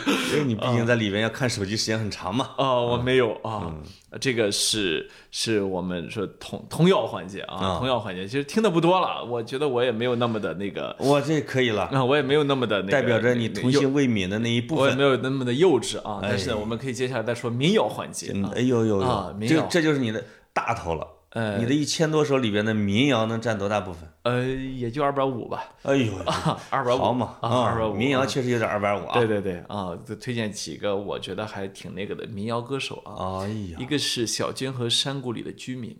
[0.33, 2.51] 因为你毕竟在里边要看手机时间很长嘛。
[2.57, 3.83] 啊，我没有啊，嗯
[4.19, 15.03] 这个是是我们说童童谣环节啊，啊童谣环节，其实听的不多了，我觉得我也没有那么的那个，我这可以了，啊，我也没有那么的那个，代表着你童心未泯的那一部分我也没。
[15.03, 21.07] 有那么的幼稚啊，但是我们可以接下来再说民谣环节哎呦呦呦，民谣这就是你的大头了。
[21.37, 24.09] 呃你的一千多首里边的民谣能占多大部分？
[24.23, 26.13] 呃，也就二百五吧，哎呦呦，
[26.71, 29.13] 二百五好嘛啊，二百五，民谣啊确实有点二百五啊。
[29.19, 33.77] 对对对啊，就推荐几个我觉得还挺那个的民谣歌手啊，哎呀。
[33.79, 35.95] 一，个是小娟和山谷里的居民，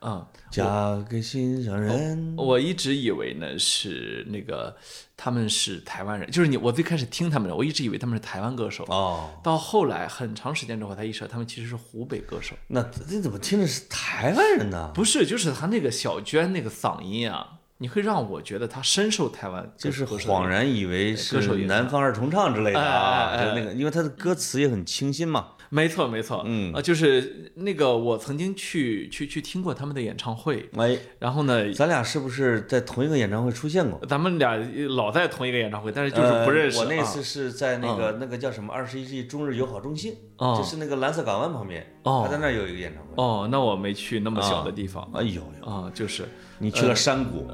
[0.00, 2.34] 啊，嫁给心上人。
[2.36, 4.74] 我一直以为呢是那个
[5.14, 14.90] 他们是台湾人，就是你我最开始听他们的，我一直以为他们是台湾歌手，哦，到后来很长时间之后他意识到他们其实是湖北歌手，那这怎么听着是台湾人呢？
[14.94, 25.48] 不是，就是他那个小娟那个嗓音啊，你会让我觉得他深受台湾就是恍然以为是南方二重唱之类的啊，那个，因为他的歌词也很清新嘛。
[25.72, 34.04] 没错没错，嗯啊，就是那个我曾经去去去听过他们的演唱会，哎，然后呢，咱俩是不是在同一个演唱会出现过？
[34.06, 34.56] 咱们俩
[34.88, 36.78] 老在同一个演唱会，但是就是不认识。
[36.78, 43.08] 呃我那啊次是在那个那个叫什么二十一世纪中日友好中心，哦就是那个蓝色港湾旁边，哦他在那儿有一个演唱会。
[43.16, 46.26] 哦，那我没去那么小的地方哎呦呦，啊，就是。
[46.62, 47.46] 你去了山谷，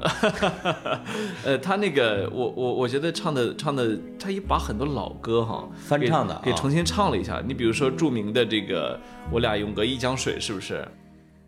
[1.45, 7.41] 呃，他那个，我我我觉得唱的唱的，他也把很多老歌哈翻唱的啊给重新唱了一下。
[7.45, 8.99] 你比如说著名的这个
[9.31, 10.85] “我俩永隔一江水”，是不是？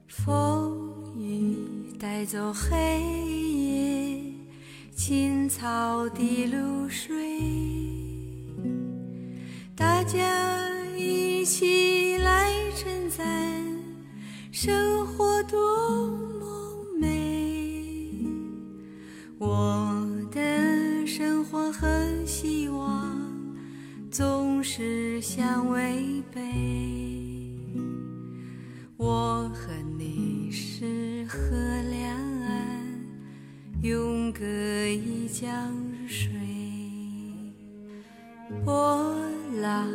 [0.07, 0.71] 风
[1.17, 1.57] 雨
[1.99, 2.77] 带走黑
[3.51, 4.21] 夜，
[4.95, 7.13] 青草的露水，
[9.75, 10.65] 大家
[10.99, 13.25] 一起来称赞
[14.51, 15.57] 生活多
[16.37, 18.11] 么美。
[19.37, 21.87] 我的生活和
[22.25, 23.17] 希望
[24.11, 26.41] 总是相违背。
[28.97, 31.39] 我和你是河
[31.89, 33.01] 两岸，
[33.81, 35.73] 永隔一江
[36.05, 36.29] 水。
[38.65, 39.15] 波
[39.61, 39.87] 浪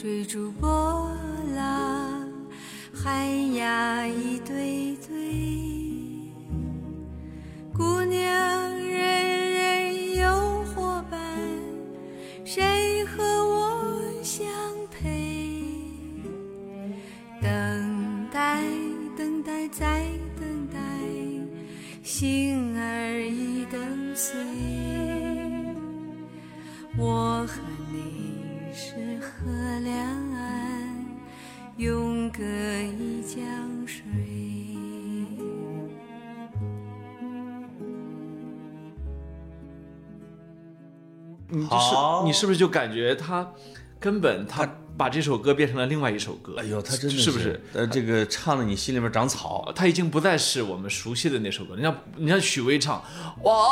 [0.00, 1.10] 追逐波
[1.56, 2.24] 浪，
[2.94, 5.77] 寒鸦一对对，
[42.28, 43.48] 你是不是就感觉他
[43.98, 46.56] 根本他把这首歌变成了另外一首歌？
[46.58, 47.60] 哎呦，他真的是不是？？
[47.72, 49.72] 呃，这个唱的你心里边长草。
[49.74, 51.74] 他已经不再是我们熟悉的那首歌。
[51.76, 53.02] 你像你像许巍唱
[53.40, 53.64] 我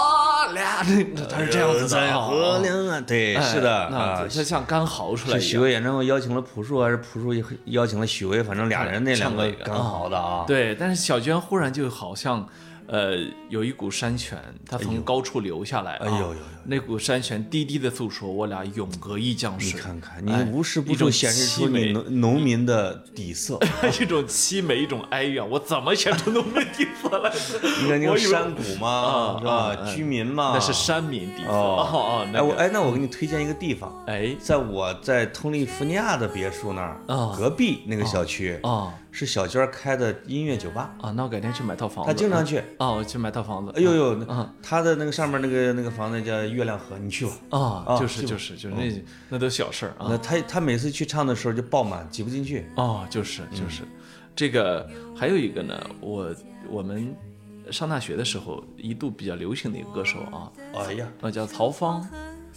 [0.55, 1.89] 俩，那 他是这样子
[3.05, 5.39] 对，哎是的那他像干嚎出来。
[5.39, 7.35] 是许巍演唱会邀请了朴树，还是朴树
[7.67, 8.43] 邀请了许巍？
[8.43, 10.45] 反正俩人那两个刚好的啊。
[10.47, 12.49] 对，但是小娟忽然就好像，
[12.89, 13.17] 呃，
[13.49, 15.99] 有一股山泉，它从高处流下来、啊。
[16.03, 19.81] 哎呦呦呦那股山泉低低的诉说，我俩永隔一江水你水。
[19.81, 23.59] 看看，你哎无时不处一种显示出凄美你农农民的底色。
[24.01, 27.33] 一种凄美，一种哀怨，我怎么显出农民底色来？
[27.83, 29.77] 你看那个山谷嘛，啊是吧啊？
[29.77, 31.51] 啊居民嘛，那是山民底色。
[31.51, 42.11] 哦哦，那哎，我哎，那我给你推荐一个地方，哎在我在通利福尼亚的别墅那儿啊隔壁那个小区啊是小娟儿开的音乐酒吧，啊，那我改天去买套房子。
[42.11, 42.59] 他经常去。
[42.77, 43.73] 啊，我去买套房子。
[43.75, 47.33] 哎呦呦，那啊她的那个上面那个那个房子叫月亮河，你去吧。
[47.49, 50.09] 啊，啊就是就就是就是那那都小事儿啊。
[50.11, 52.67] 那他他每次去唱的时候就爆满，挤不进去。
[52.77, 53.85] 哦，就是嗯就是，
[54.35, 56.31] 这个还有一个呢，我
[56.69, 57.17] 我们
[57.71, 62.03] 上大学的时候一度比较流行的一个歌手啊，哎呀，那叫曹芳，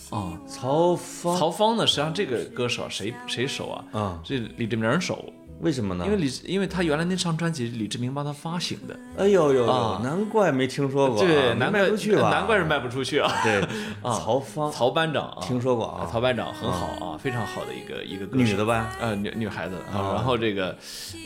[0.09, 3.85] 啊，曹芳曹芳呢，实际上这个歌手谁谁熟啊？
[3.93, 5.23] 啊，这李志明手，
[5.61, 6.05] 为什么呢？
[6.05, 9.99] 因为李因为他原来那张专辑是李志明帮他发行的，哎呦呦呦，啊。
[10.03, 12.29] 难怪没听说过啊，对，难怪出去吧？
[12.29, 13.31] 难怪是卖不出去啊。
[13.43, 13.61] 对，
[14.01, 14.13] 啊。
[14.13, 16.07] 曹芳，曹班长啊，听说过啊。
[16.11, 18.43] 曹班长很好啊，非常好的一个一个歌手。
[18.43, 18.89] 女的吧？
[19.01, 20.13] 呃，女女孩子啊，啊。
[20.15, 20.77] 然后这个，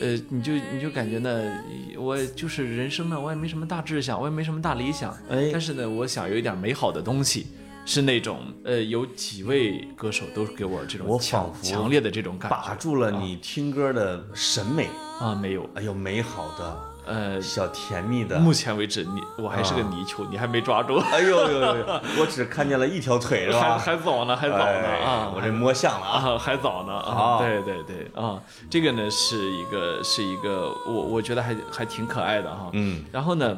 [0.02, 1.54] 呃，你就你就感觉呢，
[1.98, 5.50] 我就是人生呢，我也没什么大志向，我也没什么大理想，哎。
[5.52, 7.48] 但是呢，我想有一点美好的东西，
[7.86, 14.88] 是那种呃，有几位歌手都给我这种我强仿佛强烈的这种感觉，把住了你听歌的审美，
[15.20, 18.40] 啊，没有，哎呦，美好的、呃，小甜蜜的。
[18.40, 21.86] 目前为止你我还是个啊泥鳅，你还没抓住， 哎呦呦呦呦，
[22.20, 23.78] 我只看见了一条腿，是还吧？
[23.78, 26.30] 还早呢，还早呢哎啊，我这摸象了啊！
[26.32, 27.38] 啊，还早呢啊！
[27.40, 32.70] 对对对啊，这个呢是一个是一个我我觉得还还挺可爱的哈。
[32.72, 33.58] 嗯，然后呢，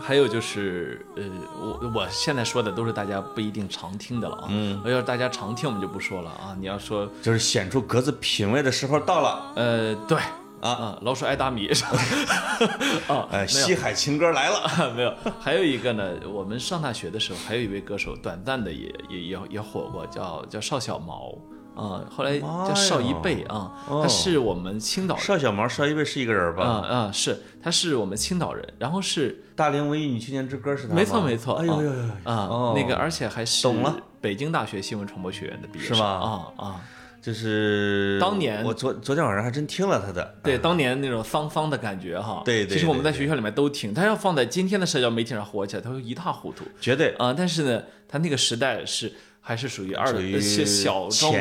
[0.00, 1.22] 还有就是呃，
[1.60, 4.48] 我我现在说的都是大家不一定常听的了啊。
[4.50, 6.56] 嗯，要是大家常听，我们就不说了啊。
[6.58, 9.52] 你要说就是显出格子品味的时候到了。
[9.56, 10.18] 呃，对
[10.60, 11.68] 啊啊，老鼠爱大米
[13.08, 14.92] 啊，哎， 西海情歌来了。
[14.94, 21.36] 没有，还有一个呢，我们上大学的时候，还有一位歌手，短暂的也也也也火过，叫叫邵小毛
[21.74, 24.00] 啊，后来叫邵一贝啊，哦。
[24.02, 25.24] 他是我们青岛人。
[25.24, 26.64] 邵小毛、邵一贝是一个人啊吧？
[26.64, 30.94] 啊，是，他是我们青岛人，然后是大龄文艺女青年之歌是他吗？
[30.94, 32.74] 没错没错，哎呦呦呦呦啊，哦。
[32.76, 33.96] 那个而且还是懂了。
[34.20, 36.08] 北京大学新闻传播学院的毕业生是吧？
[36.08, 36.80] 啊啊，
[37.20, 40.34] 就是当年我昨昨天晚上还真听了他的。
[40.44, 46.64] 对，当年那种桑桑的感觉哈，对对其实我们在学校里面都听，他要放在今天的社交媒体上火起来，他会一塌糊涂。
[46.80, 47.14] 绝对。
[47.18, 49.12] 啊，但是呢，他那个时代是
[49.44, 51.34] 还是属于二属于是小众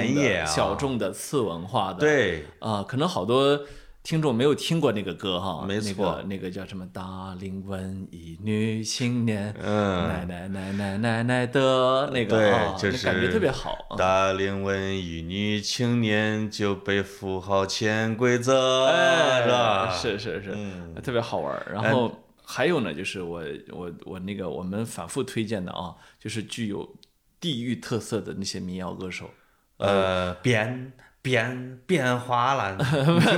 [0.46, 3.62] 小众的次文化的，对，啊，可能好多
[4.04, 13.96] 听众没有听过那个歌哈，没错那个那个叫什么“大龄文艺女青年”，嗯奶奶奶奶奶奶的那个对啊，就是那感觉特别好啊。
[13.96, 19.92] 大龄文艺女青年就被富豪潜规则，哎，是吧？
[19.92, 21.64] 是是是，嗯特别好玩。
[21.72, 22.12] 然后
[22.44, 26.92] 还有呢，就是我我我那个我们反复推荐的啊，就是具有
[27.42, 29.30] 地域特色的那些民谣歌手。
[29.78, 32.78] 呃，变变变化了，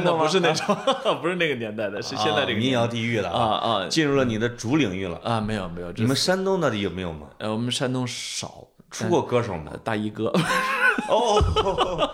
[0.04, 0.76] 那 不是那种，
[1.22, 5.18] 不是那个年代的，是现在这个啊民谣年地域了啊啊进入了你的主领域了。
[5.24, 7.28] 啊，没有没有，这你们山东那里有没有吗？
[7.40, 9.78] 呃我们山东少出过歌手吗呃？
[9.80, 10.32] 大衣哥。
[11.10, 12.10] 哦，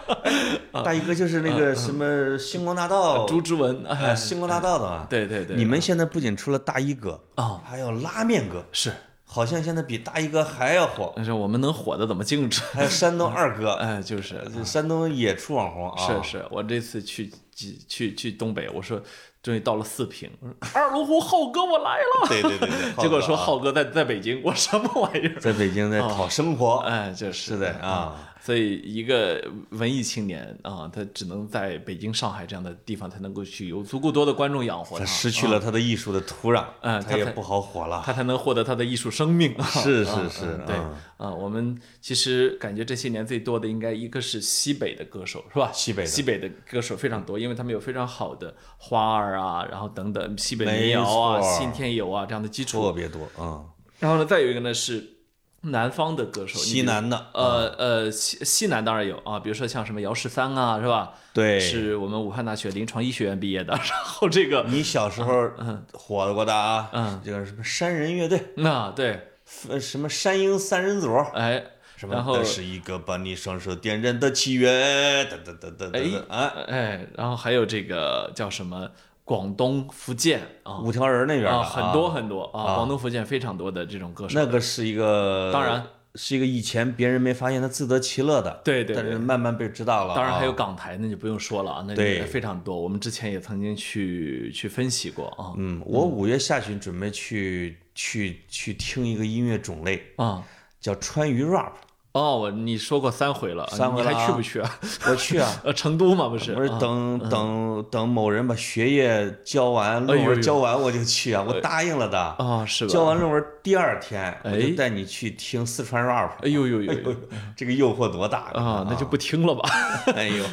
[0.71, 3.84] 哎大衣哥就是那个什么星光大道，朱之文，
[4.15, 5.06] 星光大道的啊。
[5.10, 8.93] 对对对，你们现在不仅出了大衣哥啊还有拉面哥，是，
[9.32, 11.13] 好像现在比大衣哥还要火。
[11.15, 12.61] 但是我们能火的怎么净止？
[12.73, 16.21] 还有山东二哥， 哎，就是，山东也出网红啊。
[16.23, 18.99] 是是，我这次去去去去东北，我说
[19.43, 20.30] 终于到了四平，
[20.73, 25.39] 二龙湖浩哥我来了， 对对对对，结果说啊浩哥在在北京，我什么玩意儿？
[25.39, 28.15] 在北京在讨生活，哎，就是是的啊。
[28.42, 38.02] 所以一个文艺青年啊，他只能在北京、上海这样的地方才能够去有足够多的观众养活他，他失去啊了他的艺术的土壤，嗯他也不好火了。
[38.06, 39.54] 他才能获得他的艺术生命。
[39.64, 45.70] 是啊是是嗯对嗯啊，我们其实感觉这些年最多的应该一个是西北的歌手，是吧？
[45.74, 52.94] 西北的西北的歌手非常多，因为他们有非常好的花儿啊，然后等等西北民谣啊、信天游啊这样的基础特。
[52.94, 53.66] 别多啊，
[54.00, 55.18] 然后呢，再有一个呢是
[55.62, 61.12] 南方的歌手，西南的，呃呃，西西南当然有啊，比如说像什么姚十三啊，是吧？
[61.34, 63.74] 对，是我们武汉大学临床医学院毕业的。
[63.74, 65.51] 然后这个，你小时候
[65.93, 67.22] 火过的啊，嗯。
[67.24, 69.32] 这个什么山人乐队，那对，
[69.70, 71.64] 呃什么山鹰三人组，哎，
[71.97, 78.89] 什么然后这是一个把你双手点燃的契约，噔噔噔噔哎噔噔，啊，哎，然后还有这个叫什么
[79.30, 80.80] 广东、福建啊。
[80.80, 82.13] 五条人那边的啊，很多啊。
[82.15, 82.75] 很多啊，啊。
[82.77, 84.34] 广东、福建非常多的这种歌手。
[84.34, 85.84] 那个是一个，当然。
[86.15, 89.03] 是一个以前别人没发现他自得其乐的，对对对。
[89.03, 90.15] 但是慢慢被知道了啊。
[90.15, 92.15] 当然还有港台，那就不用说了啊，那对。
[92.15, 92.75] 也非常多。
[92.75, 95.53] 我们之前也曾经去去分析过啊。
[95.57, 100.43] 嗯，我五月下旬准备去去去听一个音乐种类，啊。
[100.82, 101.73] 叫川渝 rap，
[102.20, 104.80] 哦，我你说过三回了，三回了啊去不去啊？
[105.09, 105.49] 我去啊。
[105.63, 106.53] 呃，成都嘛不是？
[106.53, 112.20] 我是啊等等等某人把学业交完，论文交完我就去啊，我答应了的。
[112.20, 112.91] 啊，是吧？
[112.91, 116.32] 交完论文第二天，我哎就带你去听四川 rap。
[116.41, 117.15] 哎呦呦呦呦
[117.55, 119.70] 这个诱惑多大啊，那就不听了吧，
[120.15, 120.43] 哎呦，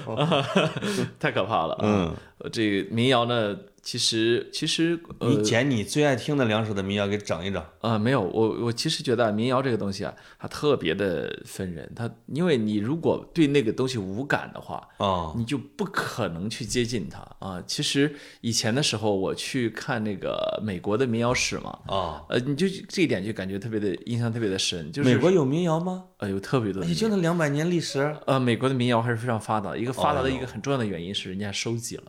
[1.18, 1.80] 太可怕了啊。
[1.82, 3.56] 嗯呃，这个民谣呢，
[3.87, 7.64] 其实其实呃你捡你最爱听的两首的民谣给整一整。
[7.80, 11.89] 啊，没有，我我其实觉得啊民谣这个东西啊，它特别的分人。
[11.95, 17.62] 它因为你如果对那个东西无感的话，啊你就不可能去接近它啊。
[17.64, 22.24] 其实以前的时候，我去看那个美国的民谣史嘛，啊！
[22.28, 26.07] 呃，你就这一点就感觉特别的印象特别的深，就是美国有民谣吗？
[26.18, 28.16] 呃有特别多的也就那两百年历史。
[28.26, 29.76] 呃，美国的民谣还是非常发达。
[29.76, 32.05] 一个发达的一个很重要的原因是人家收集了。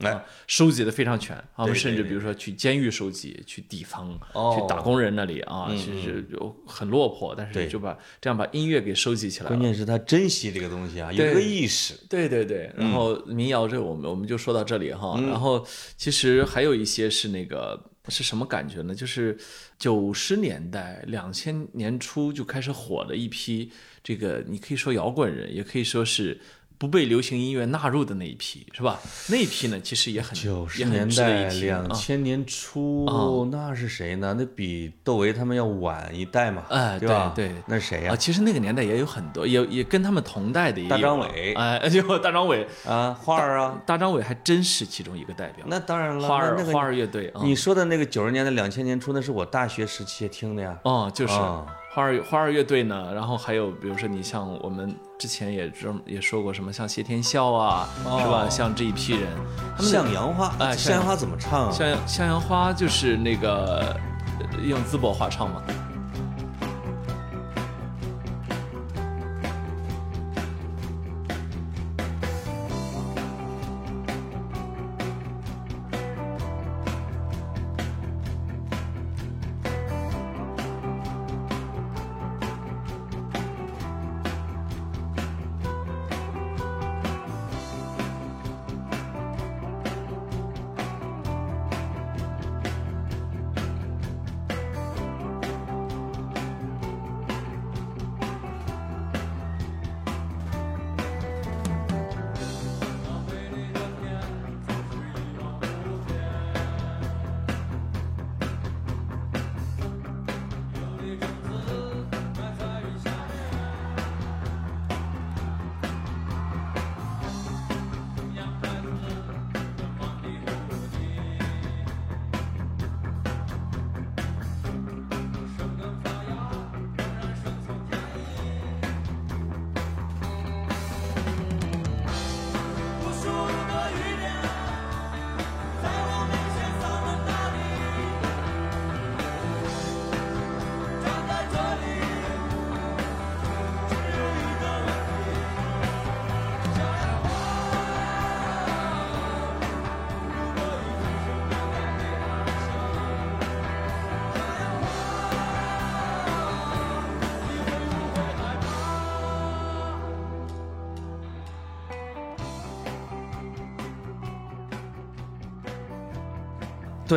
[0.00, 9.48] 来啊，收集的非常全啊，我们甚至比如说去监狱收集，去地方，哦去打工人那里啊，嗯其实就很落魄，但是就把这样把音乐给收集起来。
[9.48, 11.94] 关键是他珍惜这个东西啊，有个意识。
[12.10, 15.66] 对对对，然后民谣这我们我们就说到这里哈，嗯然后
[15.96, 18.94] 其实还有一些是那个是什么感觉呢？
[18.94, 19.36] 就是
[19.78, 23.72] 九十年代、两千年初就开始火的一批，
[24.04, 26.38] 这个你可以说摇滚人，也可以说是。
[26.78, 28.98] 不被流行音乐纳入的那一批是吧？
[29.28, 34.34] 那一批呢，其实也很九十年代、两啊千年初啊，那是谁呢？
[34.38, 37.32] 那比窦唯他们要晚一代嘛，哎对吧？
[37.34, 38.16] 对对那是谁呀啊，？
[38.16, 45.64] 其实那个年代也有很多，也也跟他们同代的也有大张伟哎， 就大张伟，啊，花儿啊，大张伟还真是其中一个代表。
[45.68, 50.78] 那当然了，花儿那那个花儿乐队啊，你说的那个九十年代、两千年初，那是我大学时期听的呀。
[50.82, 58.48] 哦，就是啊花儿花儿乐队呢，然后还有比如说你像我们之前也这也说过什么像谢天笑啊，是吧？
[58.50, 59.28] 像这一批人，
[59.76, 61.72] 他们向阳花，哎向阳花怎么唱啊？
[61.72, 63.96] 向阳向阳花就是那个
[64.38, 65.62] 呃用淄博话唱嘛。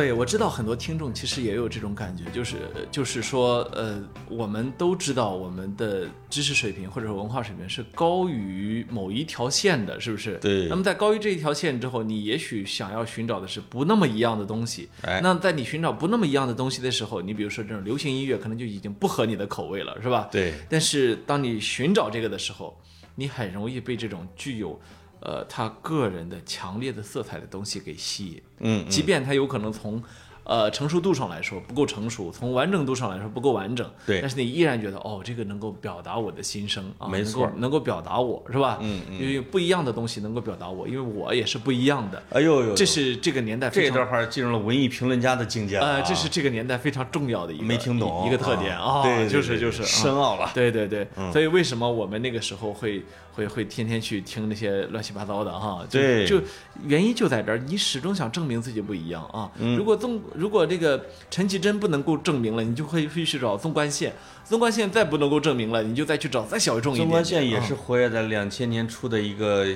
[0.00, 2.56] 对，我知道很多听众其实也有这种感觉，就是
[2.90, 10.38] 就是说，呃，我们都知道我们的知识水平或者是文化水平是高于某一条线的，是不是？
[10.38, 14.88] 对那么在高于这一条线之后，你也许想要寻找的是不那么一样的东西。
[15.02, 20.30] 哎那在你寻找不那么一样的东西的时候，你比如说这种流行音乐，可能就已经不合你的口味了，是吧？
[20.32, 22.74] 对但是当你寻找这个的时候，
[23.16, 24.80] 你很容易被这种具有，
[25.20, 28.42] 呃，他个人的强烈的色彩的东西给吸引。
[28.60, 30.02] 嗯，即便他有可能从
[30.44, 34.20] 呃成熟度上来说不够成熟，从完整度上来说不够完整，对。
[34.20, 38.78] 但是你依然觉得哦，这个能够表达我的心声啊，没错能够能够表达我是吧？
[38.80, 39.18] 嗯嗯。
[39.20, 42.22] 因为不一样的东西能够表达我，因为我也是不一样的。
[42.30, 45.86] 哎呦呦，这是这个年代非常这段话进入了文艺评论家的境界了。
[45.86, 48.24] 啊呃，这是这个年代非常重要的一个没听懂。
[48.24, 50.50] 一一个特点啊，对，对就是对就是啊深奥了。
[50.54, 51.30] 对对对，嗯。
[51.30, 55.84] 所以为什么我们那个时候会会会天天去听那些乱七八糟的哈？
[55.88, 56.40] 就对就
[56.84, 59.50] 原因就在这儿，你始终想证明自己不一样啊。
[59.58, 64.12] 嗯如果纵如果这个陈绮贞不能够证明了，你就会会去找纵贯线，
[64.44, 67.08] 纵贯线再不能够证明了，你就再去找再小众一点点。
[67.08, 67.78] 纵贯线也是啊。
[67.80, 69.66] 活跃在两千年初的一个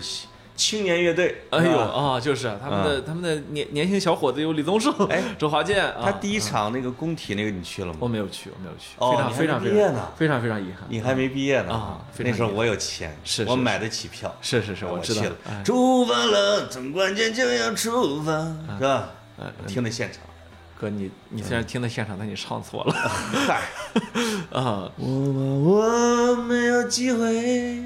[0.57, 1.43] 青年乐队。
[1.51, 6.03] 哎呦啊，就是啊他们的他们的年年轻小伙子有李宗盛、 哎周华健啊。
[6.05, 7.99] 他第一场那个工体那个你去了吗？
[8.01, 10.87] 我没有去，我没有去，哦非常你还非常非没毕业非常非常遗憾。
[10.89, 14.35] 你还没毕业呢啊那时候我有钱，是是我买得起票。
[14.41, 18.33] 是是是，我知道去了哎，出发了，从关键就要出发，
[18.79, 19.11] 是吧？
[19.41, 20.23] 哎听的现场，
[20.79, 23.63] 哥，你你虽然听的现场，但你唱错了嗨，
[24.57, 24.89] 啊！
[24.97, 27.83] 我我没有机会。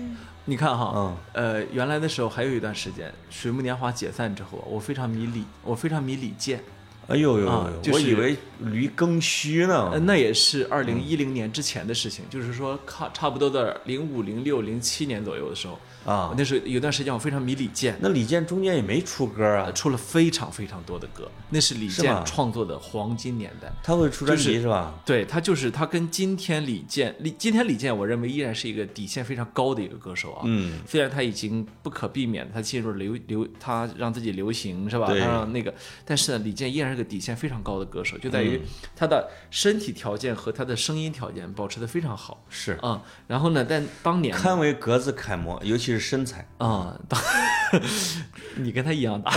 [0.49, 1.17] 你看哈，嗯。
[1.35, 6.65] 呃，原来的时候还有一段时间，水木年华解散之后，我非常迷李，我非常迷李健，
[7.07, 9.91] 哎呦呦啊呦，就是我以为驴更虚呢。
[9.93, 10.01] 呃，。
[10.01, 15.79] 那也是二嗯零一零年之前的事情，就是说，差差不多在零五、零六、零七年左右的时候，
[16.09, 16.35] 啊。
[16.37, 19.65] 那时候有段时间我非常迷李健，那李健中间也没出歌啊。
[19.67, 23.71] 呃，出了非常非常多的歌，那是李健创作的黄金年代。
[23.83, 24.95] 他会出专就是辑是吧？
[25.05, 30.43] 对他就是他跟今天李健，李今天李健，我认为依然是一个底线非常高的一个歌手啊。
[30.45, 35.07] 嗯，虽然他已经不可避免，他进入流流，他让自己流行是吧？
[35.09, 38.45] 他让那个，但是呢，李健依然是个底线非常高的歌手，就在嗯。
[38.45, 38.61] 于
[38.97, 42.45] 他的身体条件和他的声音条件保持的非常好。
[42.49, 46.47] 是，啊、然后呢，但当年堪为格子楷模，尤其是身材。
[46.59, 47.21] 啊、当
[48.57, 49.31] 你跟他一样大，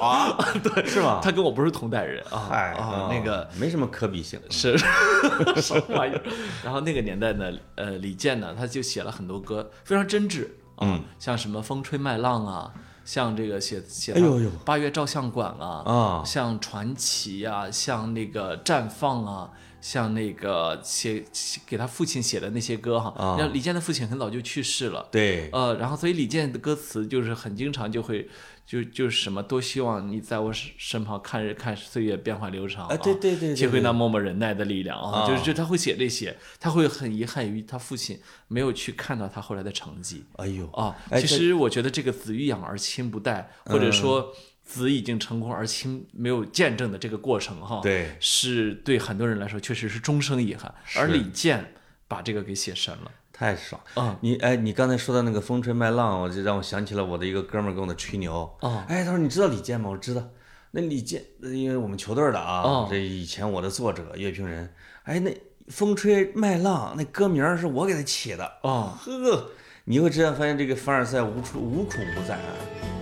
[0.00, 1.20] 啊，对，是吗？
[1.22, 3.48] 他跟我不是同代人啊那个。
[3.56, 4.40] 没什么可比性。
[4.50, 4.76] 是
[5.60, 6.22] 什么玩意儿？
[6.62, 10.44] 然后那个年代呢，呃，李健呢，他就写了很多歌，非常真挚
[10.76, 12.72] 啊，嗯像什么《风吹麦浪》啊，
[13.04, 19.50] 像这个写写哎呦呦八月照相馆啊，啊像传奇啊，像那个绽放啊。
[19.82, 23.36] 像那个写写给他父亲写的那些歌哈，啊。
[23.38, 28.28] 让李健的父亲很早就去世了，对，呃，然后所以李健的歌词就是很经常就会
[28.64, 35.28] 就就是什么多希望你在我身身旁看日看岁月变幻流长啊对对对对体会那默默忍耐的力量啊，啊。
[35.28, 40.24] 就是就他会写这些，他会很遗憾于他父亲没有去看到他后来的成绩。
[40.36, 40.96] 哎呦，啊。
[41.18, 44.32] 其实我觉得这个子欲养而亲不待，或者说
[44.72, 51.74] 子已经成功而亲没有见证的这个过程哈，对是对很多人来说确实是终生遗憾，而李健
[52.08, 53.10] 把这个给写神了。
[53.32, 53.78] 太爽。
[53.94, 58.50] 啊你哎，你刚才说到那个风吹麦浪，我就让我想起了我的一个哥们儿跟我的吹牛。
[58.60, 59.90] 啊哎，他说你知道李健吗？
[59.90, 60.26] 我知道。
[60.70, 65.36] 那李健，呃因为我们球队的啊，哦这以前我的作者乐评人，哎，那
[65.68, 68.52] 风吹麦浪那歌名儿是我给他起的。
[68.62, 69.50] 哦，呵，
[69.84, 73.01] 你会这样发现这个凡尔赛无处无孔不在啊。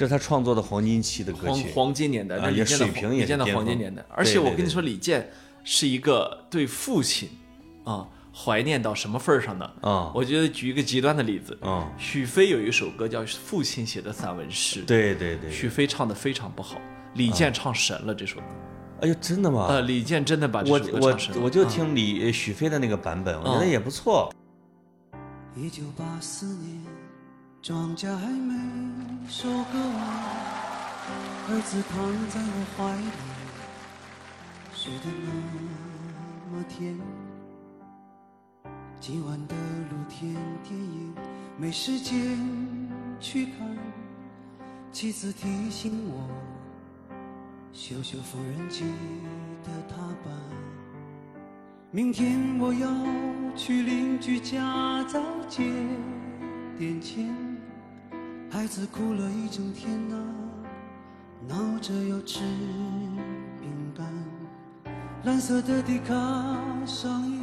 [0.00, 1.70] 这是他创作的黄金期的歌黄曲。
[1.74, 4.02] 黄金年代，啊也那李健的水平也黄李健的是巅峰黄金年代。
[4.08, 5.28] 而且我跟你说，李健
[5.62, 7.28] 是一个对父亲
[7.84, 9.70] 啊怀念到什么份儿上呢？
[9.82, 15.50] 啊我觉得举一个极端的例子，啊许飞有一首歌叫《父亲写的散文诗》，，对对对。
[15.50, 16.80] 许飞唱的非常不好，
[17.12, 18.46] 李健唱神了这首歌。
[19.02, 19.66] 哎呦，真的吗？
[19.68, 21.42] 呃，李健真的把这我首歌我唱神了。
[21.42, 24.32] 我就啊听李许飞的那个版本，我觉得嗯也不错。
[25.54, 26.82] 一九八四年，
[27.60, 28.54] 庄稼还没
[29.28, 30.00] 收割完，
[31.48, 31.94] 儿子躺
[32.28, 33.02] 在我怀里，
[34.74, 36.98] 睡得那么甜。
[38.98, 39.54] 今晚的
[39.90, 41.14] 露天电影
[41.56, 42.36] 没时间
[43.20, 43.76] 去看，
[44.92, 46.28] 妻子提醒我
[47.72, 48.84] 修修缝纫机
[49.64, 50.34] 的踏板。
[51.92, 52.88] 明天我要
[53.56, 55.64] 去邻居家再借
[56.78, 57.26] 点钱，
[58.52, 60.16] 孩子哭了一整天呐、
[61.46, 62.40] 闹着要吃
[63.60, 64.04] 饼干。
[65.22, 66.14] 蓝色的迪卡
[66.84, 67.38] 上衣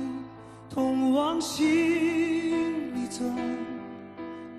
[0.70, 3.34] 通往心里钻，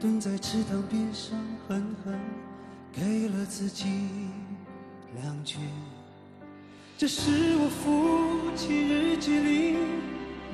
[0.00, 1.38] 蹲在池塘边上
[1.68, 2.18] 狠狠
[2.90, 3.86] 给了自己
[5.22, 5.60] 两拳。
[6.96, 9.74] 这是我父亲日记里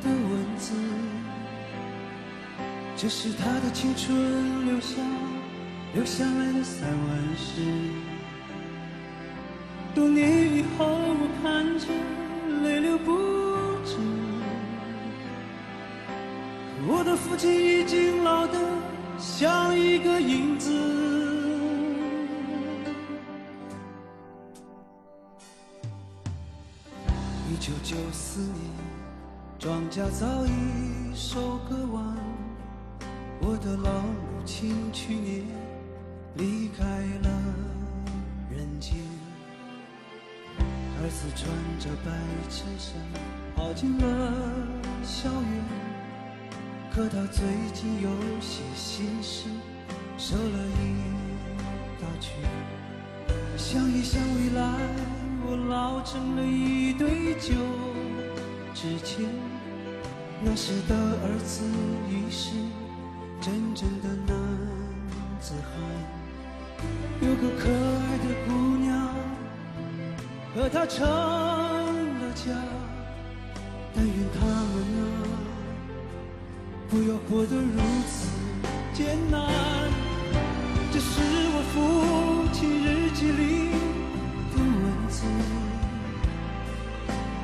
[0.03, 0.74] 的文字，
[2.97, 4.97] 这是他的青春留下
[5.95, 7.62] 留下来的散文诗。
[9.95, 11.86] 多年以后，我看着
[12.64, 13.12] 泪流不
[13.84, 13.97] 止，
[16.88, 18.59] 我的父亲已经老得
[19.20, 20.72] 像一个影子。
[27.49, 28.59] 一九九四年，
[29.61, 30.51] 庄稼早已
[31.14, 32.16] 收割完，
[33.40, 35.45] 我的老母亲去年
[36.37, 37.30] 离开了
[38.51, 38.95] 人间。
[41.01, 42.11] 儿子穿着白
[42.49, 42.95] 衬衫
[43.55, 44.32] 跑进了
[45.05, 45.64] 校园，
[46.91, 48.11] 可他最近有
[48.41, 49.49] 些心事，
[50.16, 50.97] 瘦了一
[52.01, 52.32] 大圈。
[53.57, 54.62] 想一想未来，
[55.47, 57.55] 我老成了一堆旧
[58.74, 59.24] 纸钱。
[60.43, 61.64] 那时的儿子
[62.11, 62.51] 已是
[63.41, 64.37] 真正的男
[65.41, 65.70] 子汉，
[67.20, 68.93] 有个可爱的姑娘，
[70.55, 72.53] 和他成了家。
[73.95, 75.05] 但愿他们啊，
[76.91, 78.28] 不要活得如此
[78.93, 79.41] 艰难。
[80.93, 81.20] 这是
[81.55, 81.74] 我父
[82.53, 83.70] 亲日记里
[84.53, 85.16] 的文字，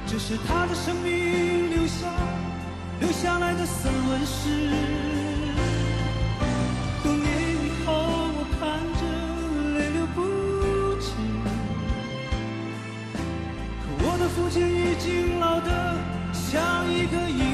[0.06, 2.06] 这是他的生命留下
[3.00, 5.19] 留下来的散文诗。
[14.52, 15.96] 可我已经老得
[16.32, 17.49] 像一个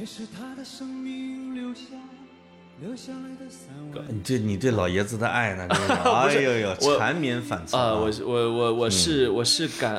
[0.00, 1.82] 这是他的生命留下
[2.80, 4.02] 留下来的散文。
[4.08, 5.66] 你对你对老爷子的爱呢？
[5.68, 9.96] 哎呦呦，我缠绵反侧啊，我我我我是嗯我是感，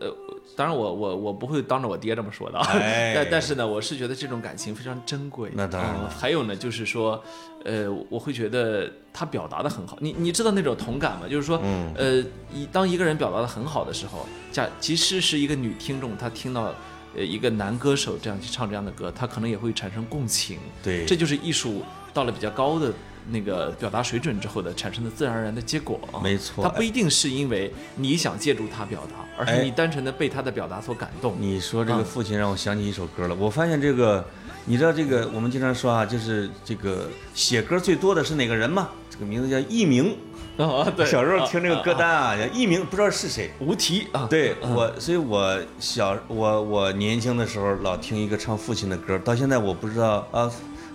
[0.00, 0.12] 呃，
[0.56, 2.58] 当然我我我不会当着我爹这么说的
[3.14, 5.52] 但但是呢，我是觉得这种感情非常珍贵。
[5.54, 7.22] 那当然了嗯还有呢，就是说，
[7.64, 9.96] 呃，我会觉得他表达的很好。
[10.00, 11.28] 你你知道那种同感吗？
[11.30, 16.74] 就是说，嗯呃，一当一个人表达的很好的时候，假即使是一个女听众，她听到。
[17.16, 20.58] 呃，一个男歌手这样去唱这样的歌，他可能也会产生共情。
[20.82, 22.92] 对这就是艺术到了比较高的
[23.30, 26.20] 那个表达水准之后的产生的自然而然的结果啊。
[26.22, 31.36] 没错它不一定是因为你想借助他表达，而哎是你单纯的被他的表达所感动。
[31.38, 33.34] 你说这个嗯父亲让我想起一首歌了。
[33.34, 34.24] 我发现这个，
[34.64, 38.90] 你知道这个，我们经常说啊，就是这个写歌最多的是哪个人吗？
[39.08, 40.16] 这个名字叫佚名。
[40.56, 43.50] 啊，对，小时候听这个歌啊单啊，叫佚名，不知道是谁。
[43.58, 50.50] 无题啊，对我，所以我小我我年轻的时候老听一个唱父亲的歌，到现在我不知道啊，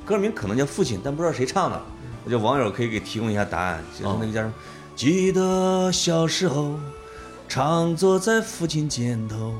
[0.05, 1.82] 歌名可能叫父亲，但不知道谁唱的。
[2.24, 4.53] 我觉得网友可以给提供一下答案，就是那个叫什么？
[4.95, 6.80] 记得小时候，
[7.47, 9.55] 常坐在父亲肩头，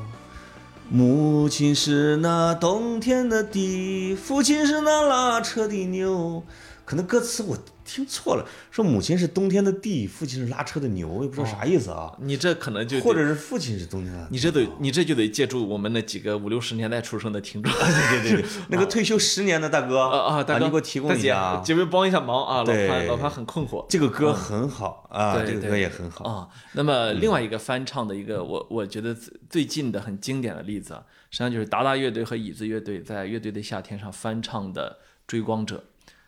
[0.90, 6.44] 母亲是那冬天的地，父亲是那拉车的牛。
[6.86, 7.56] 可能歌词我
[7.90, 12.16] 听错了，说母亲是冬天的地，父亲是拉车的牛，我也不知道啥意思啊。
[12.20, 17.72] 你这可能就或者是父亲是冬天的，你这得你这就得借助我们那几个五六十年代出生的听众。
[17.74, 21.74] 对 对对， 那个退休十年的大哥啊啊，大哥，你给我提供一下大啊姐，。
[21.74, 23.84] 姐妹帮一下忙啊，老潘老潘很困惑。
[23.90, 26.26] 这个歌很好啊，这个歌也很好。
[26.26, 26.48] 啊。
[26.74, 35.78] 那么另外一个翻唱的一个，我我觉得最最近的很经典的例子啊，实际上就是达达乐队和椅子乐队在《乐队的夏天》上翻唱的《追光者》。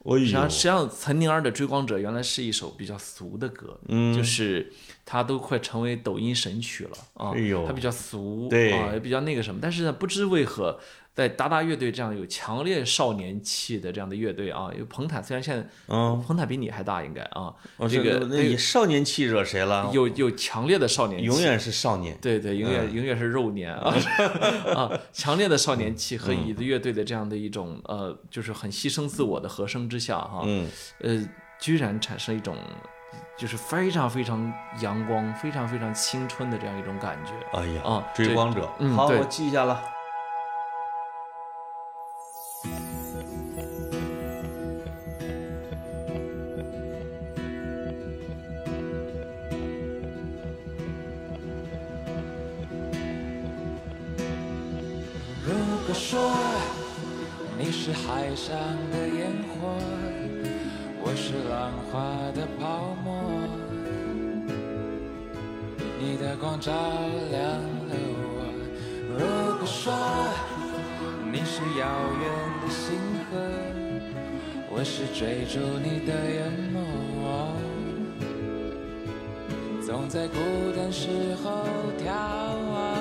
[0.04, 4.72] 哎实际上，实，际上岑宁儿的《追光者》原来是一首比较俗的歌，嗯就是
[5.06, 7.32] 它都快成为抖音神曲了啊。
[7.36, 9.60] 哎呦它比较俗，对啊，也比较那个什么。
[9.62, 10.80] 但是呢，不知为何，
[11.14, 19.90] 在达达乐队这样有强烈少年气的这样的乐队啊，因为彭坦虽然现在，嗯，彭坦比你还大应该啊，哦这个那你少年气惹谁了？
[19.92, 22.18] 有有强烈的少年气，永远是少年。
[22.22, 23.94] 对对，永嗯远、永远是肉年啊
[24.74, 24.92] 啊！
[25.12, 30.70] 强烈的少年气和嗯椅子乐队的这样的一种呃，就是很牺牲自我的和声之下哈，嗯，
[31.02, 32.56] 呃，居然产生一种
[33.38, 34.52] 就是非常非常
[34.82, 37.32] 阳光、非常非常青春的这样一种感觉。
[37.60, 39.82] 哎呀，啊追光者，好，嗯好我记下了。
[56.12, 56.20] 说
[57.58, 58.52] 你是海上
[58.92, 59.80] 的烟火，
[61.02, 61.96] 我是浪花
[62.36, 63.08] 的泡沫，
[65.98, 66.74] 你的光照
[67.32, 67.40] 亮
[67.88, 68.44] 了我。
[69.08, 69.20] 如
[69.58, 69.94] 果说
[71.32, 71.88] 你是遥
[72.20, 72.28] 远
[72.60, 73.00] 的星
[73.32, 73.40] 河，
[74.70, 76.76] 我是追逐你的眼眸，
[79.82, 80.36] 总在孤
[80.76, 81.08] 单时
[81.42, 81.64] 候
[81.98, 82.04] 眺
[82.70, 83.01] 望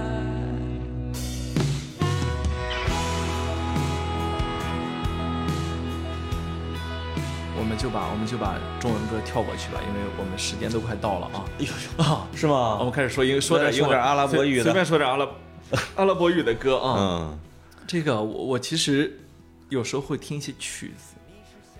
[7.71, 11.45] 们就把我们就把中文歌跳过去吧，因为我们时间都快到了啊。
[11.57, 12.75] 哎呦呦，啊，是吗？
[12.77, 15.25] 我们开始说英说点英文说点阿拉伯语的随随便说点阿拉
[15.95, 16.97] 阿拉伯语的歌啊。
[16.99, 17.39] 嗯，
[17.87, 19.21] 这个我我其实
[19.69, 21.10] 有时候会听一些曲子，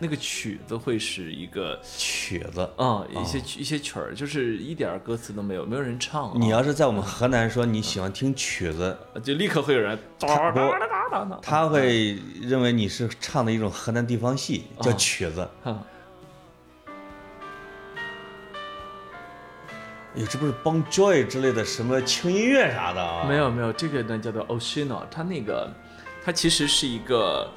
[0.02, 2.68] 那个曲子会是一个曲子。
[2.76, 6.34] 啊、一些曲一些曲儿，就是一点歌词都没有，没有人唱、啊。
[6.36, 9.98] 你要是在我们河南说你喜欢听曲子，就立刻会有人
[11.44, 15.48] 他会认为你是唱的一种河南地方戏，叫啊曲子。
[15.64, 15.84] 啊
[20.14, 23.26] 哎呦，这不是邦 Joy 之类的什么轻音乐啥的啊？
[23.30, 25.72] 没有没有，这个呢叫做 Oceano，它那个
[26.26, 27.50] 它其实是一个，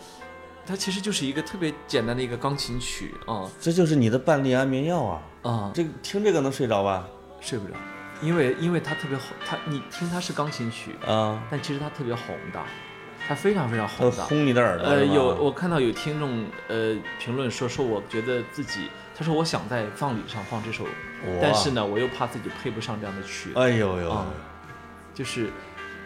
[0.66, 5.22] 它其实就是一个特别简单的一个钢琴曲啊这就是你的半粒安眠药啊！
[5.42, 7.06] 啊，这个听这个能睡着吧？
[7.40, 7.74] 睡不着，
[8.22, 12.64] 因为因为它特别宏，它你听它是钢琴曲，啊，但其实它特别宏大，
[13.28, 14.24] 它非常非常它宏大。
[14.24, 14.86] 轰你的耳朵。
[14.86, 20.86] 呃，有我看到有听众呃评论说说，我觉得自己，他说我想在葬礼上放这首，
[21.42, 24.26] 但是呢，我又怕自己配不上这样的曲，哎呦呦，啊
[25.12, 25.50] 就是，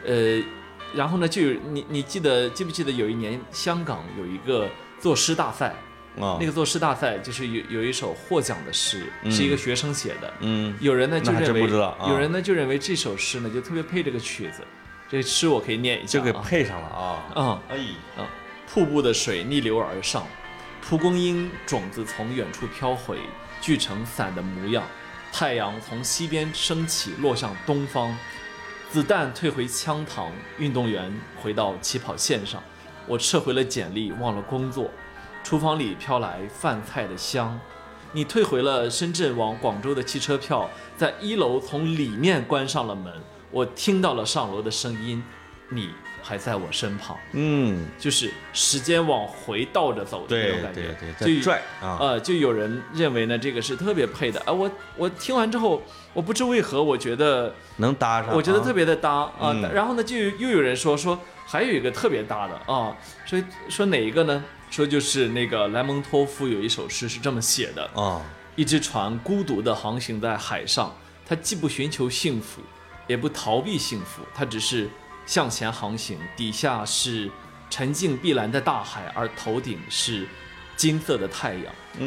[0.05, 0.43] 呃，
[0.95, 4.69] 然后呢，就有你你记得记不记得有一年香港有一个
[5.01, 5.75] 作诗大赛，
[6.19, 14.63] 啊，那个作诗大赛就是有有一首获奖的诗，是一个学生写的，嗯，有人呢就认为，有人呢就认为这首诗呢就特别配这个曲子，
[15.09, 17.25] 这诗我可以念一下、就啊，给配上了啊。
[17.37, 17.61] 嗯。
[17.69, 17.77] 哎，
[18.23, 18.27] 啊，
[18.73, 20.27] 瀑布的水逆流而上，
[20.83, 23.19] 蒲公英种子从远处飘回，
[23.61, 24.83] 聚成伞的模样。
[25.31, 28.17] 太阳从西边升起，落向东方。
[28.91, 31.13] 子弹退回枪膛，运动员
[31.43, 32.63] 回到起跑线上。
[33.07, 34.91] 我撤回了简历，忘了工作。
[35.45, 37.61] 厨房里飘来饭菜的香。
[38.13, 43.13] 你退回了深圳往广州的汽车票，在一楼从里面关上了门。
[43.51, 45.23] 我听到了上楼的声音，
[45.69, 45.91] 你
[46.29, 47.17] 还在我身旁。
[47.33, 51.97] 嗯，就是时间往回倒着走的那种感觉，对对，就在拽啊。
[52.01, 54.53] 呃，就有人认为呢，这个是特别配的啊。
[54.53, 59.53] 我我听完之后，我不知为何，我觉得能搭上，我觉得特别别的搭啊。
[59.55, 64.45] 嗯然后呢，就又有人说说还有一个特别搭的啊，说说哪一个呢？
[64.71, 68.21] 说就是那个莱蒙托夫有一首诗是这么写的：啊，
[68.55, 70.95] 一只船孤独地航行在海上，
[71.27, 72.61] 它既不寻求幸福，
[73.07, 74.89] 也不逃避幸福，它只是
[75.29, 76.19] 向前航行。
[76.35, 77.31] 底下是
[77.69, 80.27] 沉静碧蓝的大海，而头顶是
[80.79, 81.65] 金色的太阳。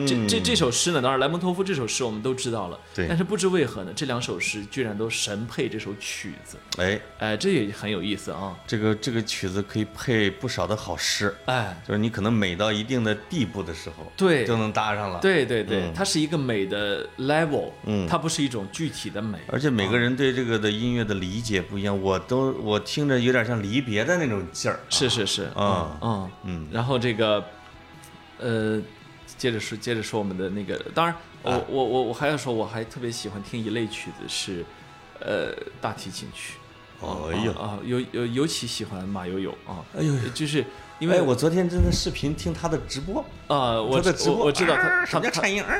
[0.08, 3.08] 这这这首诗呢，当然莱蒙托夫这首诗我们都知道了，对。
[3.10, 15.94] 但是不知为何呢，这两首诗居然都神配这首曲子，哎，哎，这也很有意思啊，这个这个曲子可以配不少的好诗，哎，就是你可能美到一定的地步的时候，对就能搭上了。，对对对，嗯。
[15.94, 18.08] 它是一个美的 level，嗯。
[18.08, 24.80] 它不是一种具体的美，而且每个人对这个的音乐的理解不一样，我都我听着有点像离别的那种劲儿。
[24.90, 26.32] 是是是，嗯嗯。
[26.46, 26.68] 嗯。
[26.72, 27.44] 然后这个，
[28.42, 28.82] 呃，
[29.38, 31.62] 接着说接着说我们的那个，当然我、啊。
[31.70, 34.66] 我我我还要说，我还特别喜欢听一类曲子是，
[35.20, 36.58] 呃，大提琴曲，
[37.00, 40.66] 啊哎呀啊啊，尤尤尤其喜欢马友友啊，哎呦，就是
[41.02, 45.62] 因为哎，我昨天正在视频听他的直播，啊，我他的直播，我我知道他什么叫颤音？
[45.64, 45.76] 啊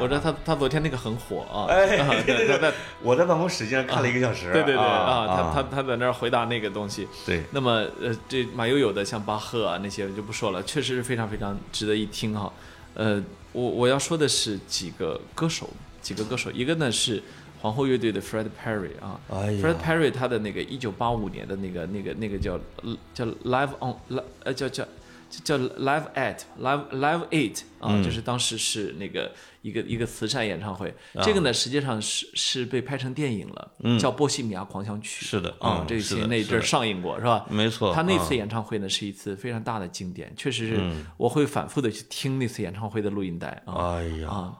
[0.00, 1.66] 我知道他他昨天那个很火啊，
[2.24, 4.50] 对对对我在办公室竟然看了一个小时。
[4.50, 7.06] 对对对啊啊，他他他在那儿回答那个东西。
[7.26, 12.50] 对那么呃，这马友友的像巴赫啊那些就不说了，确实是非常非常值得一听哈。
[12.94, 15.68] 呃，我我要说的是几个歌手，
[16.00, 17.22] 几个歌手，一个呢是
[17.62, 23.94] 皇后乐队的 Fred Perry 啊、哎 f r e d Perry 他的那个一九八五年的那个那个那个叫呃叫 Live on
[24.42, 24.84] 呃叫叫
[25.30, 28.02] 叫 Live at Live Live Eight 啊，嗯。
[28.02, 29.30] 就是当时是那个
[29.62, 31.22] 一个一个慈善演唱会，啊。
[31.22, 35.24] 这个呢实际上是是被拍成电影了，叫《波西米亚狂想曲》。
[35.28, 37.46] 嗯是的啊嗯，这个其实那阵儿上映过是吧？
[37.48, 38.36] 没错他那次嗯。
[38.38, 41.06] 演唱会呢是一次非常大的经典，确实是嗯。
[41.16, 43.94] 我会反复的去听那次演唱会的录音带啊。
[43.94, 44.52] 哎呀，啊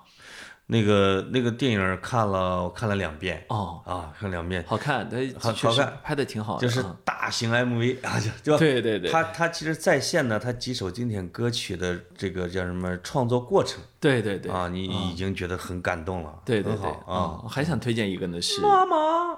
[0.73, 18.97] 那个那个电影看了，我看了两遍哦，啊，看两遍，好看，它好好看拍的挺好的，就是啊大型 MV 啊，就就对对对他他其实在线呢，他几首经典歌曲的这个叫什么创作过程对对对啊，你已经觉得很感动了，对对对啊，我，还想推荐一个呢是妈妈，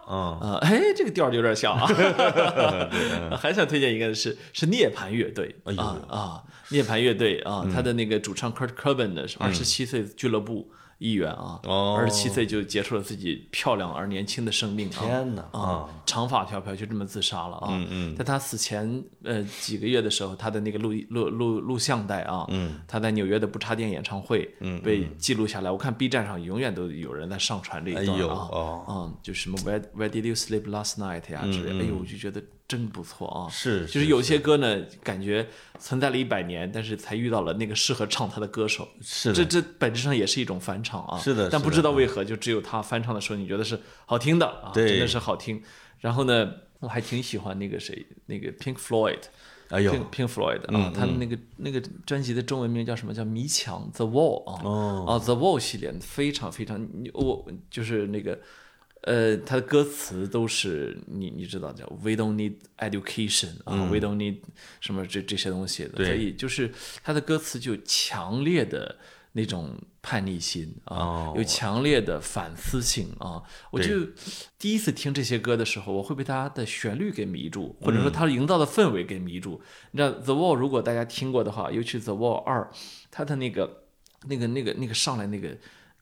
[0.08, 1.86] 嗯，啊，哎，这个调儿就有点像啊。
[3.36, 11.96] 还想推荐一个是是涅槃乐队啊啊，涅槃乐队啊，他的那个主唱 Kurt Cobain 的是二十七岁俱乐部一员啊，哦。
[11.98, 14.98] 二十七岁就结束了自己漂亮而年轻的生命啊。
[15.00, 17.68] 天哪啊啊，长发飘飘就这么自杀了啊！
[17.70, 18.16] 嗯嗯。
[18.16, 22.80] 在他死前呃几个月的时候，他的那个录录录录像带啊，嗯。
[22.86, 25.70] 他在纽约的不插电演唱会嗯被记录下来。
[25.70, 28.84] 我看 B 站上永远都有人在上传这一段啊，哦。
[28.88, 31.80] 嗯，就什么 Where Where did you sleep last night 呀之类的，嗯。
[31.80, 33.48] 哎呦，我就觉得真不错啊。
[33.50, 35.46] 是就是有些歌呢，感觉
[35.78, 38.88] 存在了一百年，但是才遇到了那个适合唱它的歌手。
[39.02, 41.18] 是的这这本质上也是一种翻唱啊。
[41.18, 45.62] 是的但不知道为何就只有他翻唱的时候，你觉得是好听的啊，对真的是好听。
[46.00, 46.50] 然后呢，
[46.80, 49.20] 我还挺喜欢那个谁，那个 Pink Floyd。
[49.70, 53.14] 哎呦 Pink Floyd 啊嗯，他们那个那个专辑的中文名叫什么？
[53.14, 54.60] 叫《迷墙》The Wall 啊。
[54.62, 58.38] 哦啊，The Wall 系列非常非常，我就是那个，
[59.06, 64.38] 呃，它的歌词都是你你知道叫 We don't need education 啊、w e don't need
[64.80, 68.96] 什么这这些东西的，所以就是它的歌词就强烈的
[69.32, 73.42] 那种叛逆心啊，哦有强烈的反思性啊。
[73.70, 74.06] 我就
[74.58, 79.60] 第一次听这些歌的时候，我会被它的旋律给迷住，或者嗯说它营造的氛围给迷住。
[79.90, 82.70] 你知道 The Wall 如果大家听过的话，尤其 The Wall 二，
[83.10, 83.84] 它的那个
[84.28, 85.54] 那个那个那个上来那个。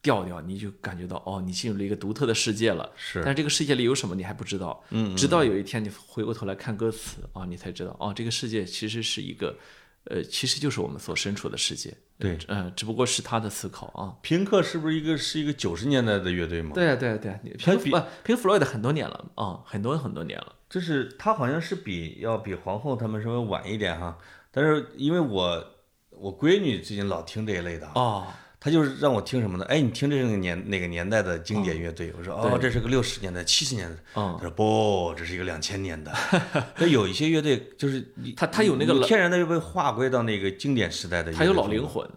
[0.02, 2.90] 调调，你就感觉到哦，你进入了一个独特的世界了。
[2.96, 4.82] 是但是这个世界里有什么你还不知道。
[4.90, 9.56] 嗯嗯直到有一天你回过头来看歌词啊，你才知道哦，这个世界其实是一个，
[10.04, 11.94] 呃，其实就是我们所身处的世界。
[12.18, 14.14] 对嗯、只不过是他的思考啊。
[14.22, 20.54] 平克是不是一个是一个九十年代的乐队吗？，对啊，对啊，对啊，你他比平不平弗洛伊德很多年了啊，很多很多年了。
[20.70, 24.16] 就是他好像是比要比皇后他们稍微晚一点哈，
[24.52, 25.66] 但是因为我
[26.10, 28.26] 我闺女最近老听这一类的啊，哦，
[28.64, 29.64] 她就是让我听什么呢？
[29.64, 32.14] 哎，你听这个年哪个年代的经典乐队？
[32.16, 34.00] 我说哦，这是个六十年代、七十年代。
[34.14, 36.12] 嗯她说不，这是一个两千年的。
[36.78, 38.00] 那有一些乐队就是
[38.36, 42.08] 他他有那个天然的又被划归到那个经典时代的他有，老灵魂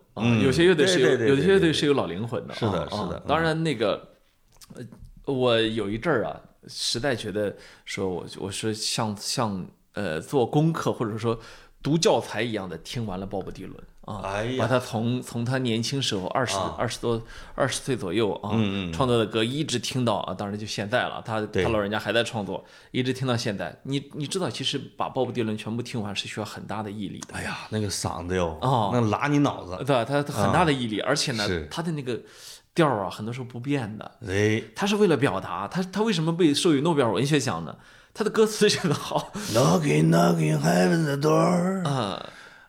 [0.44, 2.58] 有些乐队是有，对对对有些乐队是有老灵魂的啊。
[2.60, 4.08] 是的啊是的当然，那个，
[4.76, 4.84] 呃，
[5.34, 11.40] 我有一阵儿啊，实在觉得说我我是像像呃做功课或者说
[11.82, 13.76] 读教材一样的听完了鲍勃迪伦
[14.06, 17.22] 啊，哎把他从从他年轻时候二十啊二十多
[17.56, 23.76] 二十岁左右啊，嗯嗯创作的歌一直听到啊，当然就现在了，他他老人家还在创作，一直听到现在。
[23.84, 27.34] 你你知道，其实把鲍勃迪伦全部听完是需要很大的毅力的。
[27.34, 29.76] 哎呀，那个嗓子哟，哦那拉你脑子。
[29.78, 30.06] 对吧？
[30.06, 32.20] 他他很大的毅力，而且呢他的那个
[32.74, 34.12] 调儿啊，很多时候不变的。
[34.28, 37.76] 哎他是为了表达，他他为什么被授予诺贝尔文学奖呢？
[38.18, 41.86] 他的歌词写得好，Knocking knocking heaven's door。
[41.86, 42.26] 啊，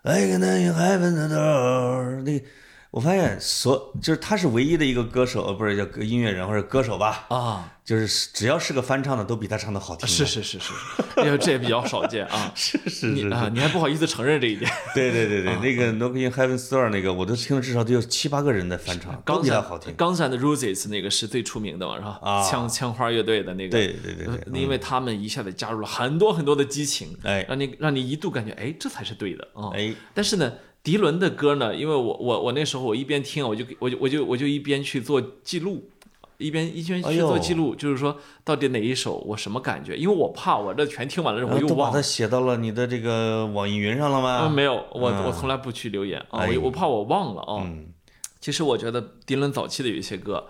[0.09, 2.23] I can hear heaven's door。
[2.23, 2.47] 那个，
[2.97, 7.27] 我发现所就是他是唯一的一个歌手，呃，不是叫音乐人或者歌手吧？
[7.29, 10.09] 啊，就是只要是个翻唱的，都比他唱的好听。
[10.09, 10.73] 是，是是是，
[11.19, 12.51] 因为这也比较少见 啊。
[12.55, 13.51] 是是是啊。
[13.53, 14.73] 你还不好意思承认这一点。
[14.95, 19.95] 对对对对，那个 Knocking Heaven Store 那个，我都听了至少得有七八个人在翻唱，都刚才比他好听。
[19.95, 22.19] Guns and Roses 那个是最出名的嘛，是吧？
[22.23, 29.69] 啊枪枪花乐队的那个，对对对对呃因为他们一下子加入了很多很多的激情，哎让你让你一度感觉，哎，这才是对的啊。
[29.75, 30.51] 哎，但是呢，
[30.87, 35.91] 迪伦的歌呢，因为我我我那时候我一边听，我就我就我就我就一边去做记录，
[36.39, 41.97] 一边一边去做记录，就是说到底哪一首我什么感觉，因为我怕我这全听完了之后又忘了。
[41.97, 44.43] 它写到了你的这个网易云上了吗？
[44.45, 47.65] 嗯，没有，我嗯我从来不去留言啊，哎我我怕我忘了啊。
[47.67, 47.89] 嗯。
[48.41, 50.47] 其实我觉得迪伦早期的有一些歌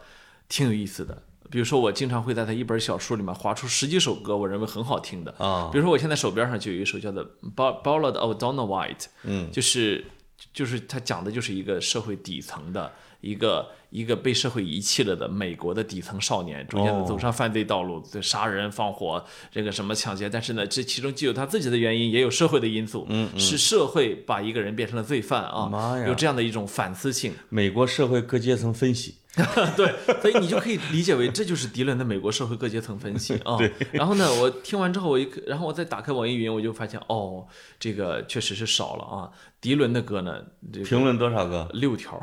[0.50, 5.34] 挺有意思的，比如说我经常会在他一本小书里面划出十几首歌，我认为很好听的。
[5.38, 5.70] 啊。
[5.72, 7.24] 比如说我现在手边上就有一首叫做
[7.56, 10.04] 《Ball- Ballad of Donna White》，嗯，就是
[10.52, 17.04] 就是他讲的就是一个社会底层的一个一个被社会遗弃了的美国的底层少年，逐渐的哦。
[17.06, 26.06] 走上犯罪道路，对杀人放火，这个什么抢劫，但是呢，这其中既有他自己的原因，也有社会的因素，嗯，是社会把一个人变成了罪犯啊，妈呀。
[26.06, 29.16] 有这样的一种反思性，美国社会各阶层分析，
[29.76, 33.56] 对，所以你就可以理解为这就是迪伦的美国社会各阶层分析啊。
[33.58, 33.72] 对。
[33.92, 37.46] 然后呢，我听完之后，我一然后我再打开网易云，我就发现哦，
[37.78, 39.30] 这个确实是少了啊。
[39.60, 41.68] 迪伦的歌呢，这个评论多少个？
[41.72, 42.18] 六条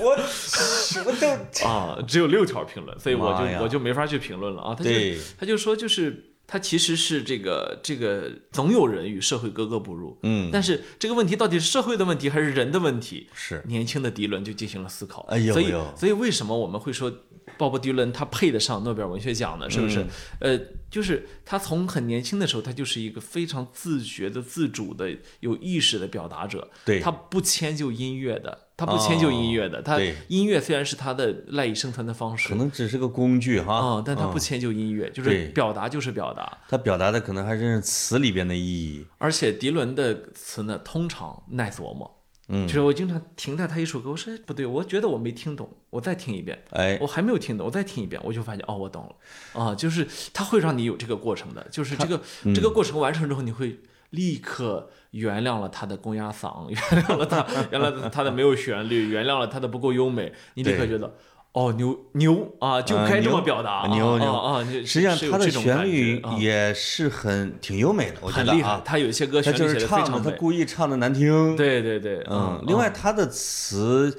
[0.00, 0.16] 我
[1.06, 1.28] 我都
[1.66, 4.74] 啊，只有六条评论，所以我就我就没法去评论了啊。
[4.74, 4.90] 他就
[5.38, 6.28] 他就说就是。
[6.44, 13.26] 他其实是这个这个，总有人与社会格格不入，嗯但是这个问题到底是社会的问题还是人的问题？
[13.32, 15.22] 是年轻的迪伦就进行了思考。
[15.30, 17.10] 哎呦所以所以为什么我们会说
[17.56, 19.70] 鲍勃迪伦他配得上诺贝尔文学奖呢？
[19.70, 20.02] 是不是？
[20.40, 20.60] 嗯呃，
[20.90, 25.10] 就是他从很年轻的时候，他就是一个非常自觉的、自主的、
[25.40, 26.68] 有意识的表达者。
[26.84, 29.80] 对他不迁就音乐的，他不迁就音乐的。
[29.80, 36.58] 他音乐虽然是他的赖以生存的方式可，能只是个工具哈，啊、但他不嗯迁就音乐，就是表达就是表达。
[36.68, 39.06] 他表达的可能还是词里边的意义。
[39.18, 42.18] 而且迪伦的词呢，通常耐琢磨。
[42.48, 46.60] 嗯就是我经常停在他一首歌，我说哎不对，我觉得我没听懂，我再听一遍。
[46.70, 53.78] 哎我还没有听懂，我再听一遍，我就发现哦，我懂了啊，就是他会让你有这个过程的，就是这个嗯这个过程完成之后，你会
[54.12, 61.14] 立刻原谅了他的公鸭嗓， 原谅了他，原谅他的没有旋律，原谅了他的不够优美，你立刻觉得
[61.52, 64.32] 哦牛牛啊，就啊该这么表达，牛牛。
[64.32, 74.18] 啊实际上他的旋律也是很挺优美的，我觉很厉害得啊，，他有一些歌他就旋律写是唱的，他故意唱的难听。，对对对，嗯，另外他的词，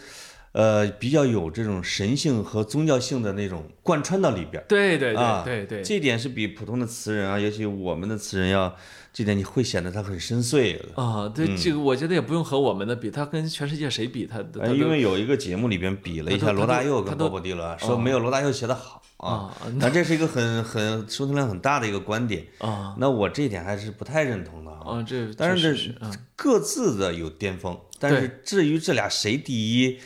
[0.52, 4.66] 呃，比较有这种神性和宗教性的那种贯穿到里边儿。
[4.68, 5.80] 对对啊，对对。
[5.80, 8.76] 对，这一点是比普通的词人啊，尤其我们的词人要，
[9.14, 11.02] 这点你会显得他很深邃的。
[11.02, 22.44] 啊，对这个我觉得也不用和我们的比，他跟全世界谁比，他他哎，因为有一个节目里边比了一下罗大佑跟鲍勃迪伦，说没有罗大佑写的好啊啊，但这是一个很很收听量很大的一个观点。
[22.58, 24.80] 啊那我这一点还是不太认同的啊。
[24.84, 30.00] 啊，这但是这嗯各自的有巅峰，但是至于这俩谁第一，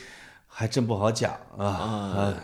[0.46, 2.34] 还真不好讲啊啊，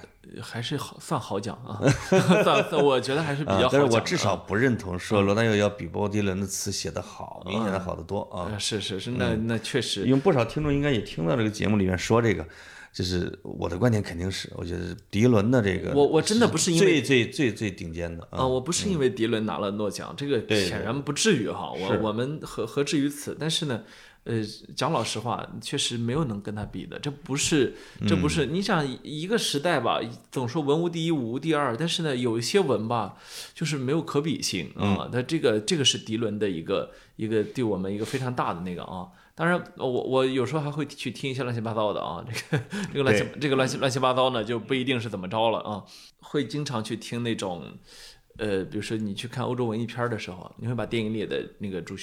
[0.42, 3.64] 还是好算好讲啊， 算算我觉得还是比较好。
[3.64, 8.48] 啊但是我至少不认同说罗大佑要比鲍勃迪伦的词写得好，明显的好得多啊。
[8.50, 12.46] 呃是是是，那那确实因为不少听众应该也听到这个节目里面说这个，
[12.92, 23.36] 就是我的观点肯定是，我觉得迪伦的这个，我我真的不是因为最最最最顶尖的啊，我不是因为迪伦拿了诺奖，这个显然不至于哈，我我们何何至于此？
[23.38, 23.82] 但是呢，
[24.24, 24.42] 呃，
[24.74, 27.74] 讲老实话，确实没有能跟他比的，这不是
[28.06, 30.00] 这不嗯是，你想一个时代吧，
[30.32, 33.16] 总说文无第一，武无第二，但是呢，有一些文吧，
[33.54, 35.10] 就是没有可比性嗯啊。
[35.12, 39.08] 那这个这个是迪伦的一个一个对我们一个非常大的那个啊。
[39.34, 45.84] 当然，我我有时候还会去听一些乱七八糟的啊，这个这个乱七这个乱七乱七八糟呢，就不一定是怎么着了啊。
[46.20, 47.64] 会经常去听那种，
[48.38, 51.94] 呃，比如说你去看欧洲文艺片儿的时候，你会把电影里的那个主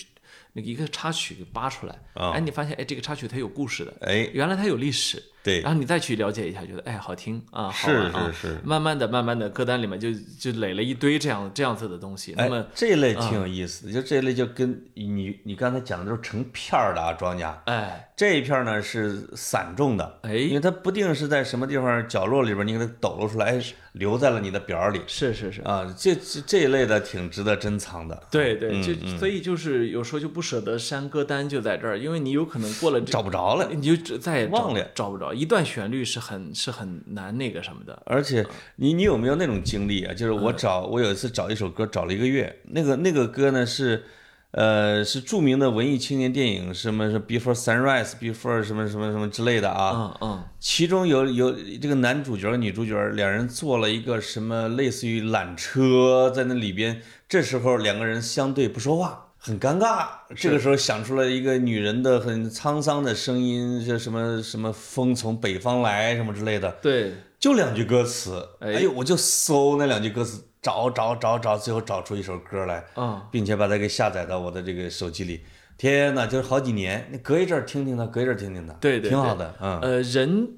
[0.54, 2.32] 那个一个插曲给扒出来，啊。
[2.32, 5.62] 哎，你发现哎这个插曲它有故事的，哎，原来它有历史，对。
[5.62, 8.32] 然后你再去了解一下，觉得哎好听啊，好是玩啊。
[8.34, 8.48] 是。
[8.50, 17.54] 是慢慢的慢慢的歌单里面就就垒了一堆这样这样子的东西，那哎么，这一类挺有意思的，就这一类就跟你你刚才讲的都是成片儿的啊，庄稼。
[17.66, 18.08] 哎。
[18.22, 20.36] 这一片儿呢是散种的，哎。
[20.36, 23.64] 因为它不定是在什么地方角落里边，你给它抖搂出来，哎，
[23.94, 25.02] 留在了你的表儿里。
[25.08, 25.62] 是是是。
[25.64, 25.92] 啊。
[25.98, 33.68] 这这这一类的挺值得珍藏的，对对，嗯就所以就是有时候就不舍得删歌单，就在这儿，因为你有可能过了这找不着了。
[33.72, 38.02] 你就再也忘了找不着一段旋律是很是很难那个什么的。
[38.06, 40.14] 而且你你有没有那种经历啊？
[40.14, 44.04] 就是嗯我找我有一次找一首歌找了一个月，那个那个歌呢是，
[44.52, 50.18] 呃是著名的文艺青年电影，什么是 Before Sunrise Before 什么什么什么之类的啊。
[50.22, 59.31] 嗯嗯其中有有这个男主角和女主角两人坐了一个什么类似于缆车在那里边，这时候两个人相对不说话。
[59.44, 68.76] 很尴尬，这个时候想出了一个女人的很沧桑的声音，就什么什么风从北方来什么之类的，对，就两句歌词，哎。
[68.76, 75.42] 哎呦，我就搜那两句歌词，找找找找，最后找出一首歌来，嗯并且把它给下载到我的这个手机里。
[75.76, 79.80] 天呐，就是好几年，你隔一阵儿听听它，隔一阵儿听听它，对对对挺好的，嗯。
[79.80, 80.50] 呃，人是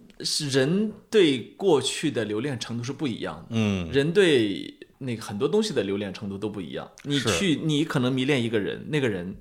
[0.51, 6.89] 人对过去的留恋程度是不一样的，嗯，人对那个很多东西的留恋程度都不一样。
[7.03, 9.36] 你去，你可能迷恋一个人，那个人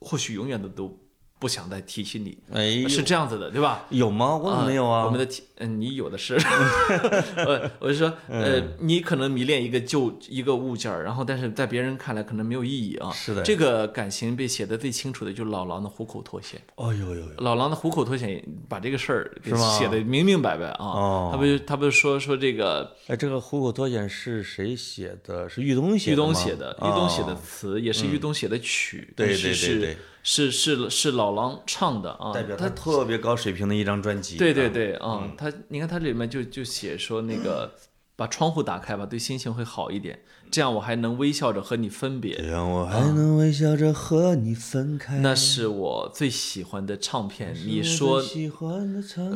[0.00, 0.98] 或许永远的都
[1.38, 3.86] 不想再提起你，哎，是这样子的，对吧？
[3.90, 4.36] 有吗？
[4.36, 5.04] 我怎么没有啊？
[5.04, 6.36] 我们的听嗯，你有的是。
[7.36, 13.10] 呃，我就说，呃，你可能迷恋一个旧一个物件儿，然后但是在别人看来可能没有意义啊。
[13.12, 16.60] 是的这个感情被写的最清楚的就是老狼的虎口脱险。
[16.76, 20.84] 哦呦呦呦，老狼的虎口脱险把这个事儿给写的明明白白啊。
[20.84, 25.48] 哦他不是他不是说说这个哎，这个虎口脱险是谁写的？
[25.48, 26.16] 是玉东写的玉？
[26.16, 34.36] 东写的，玉东写的哦词也是玉东写的曲，对对对对是是是是老狼唱的啊，代表他特别高水平的一张专辑。
[34.36, 37.74] 对对啊，对啊，他你看它这里面就就写说那个
[38.16, 40.18] 把窗户打开吧，对心情会好一点，
[40.50, 42.34] 这样我还能微笑着和你分别。
[42.36, 45.18] 这样我还能微笑着和你分开。
[45.18, 48.22] 那是我最喜欢的唱片，你说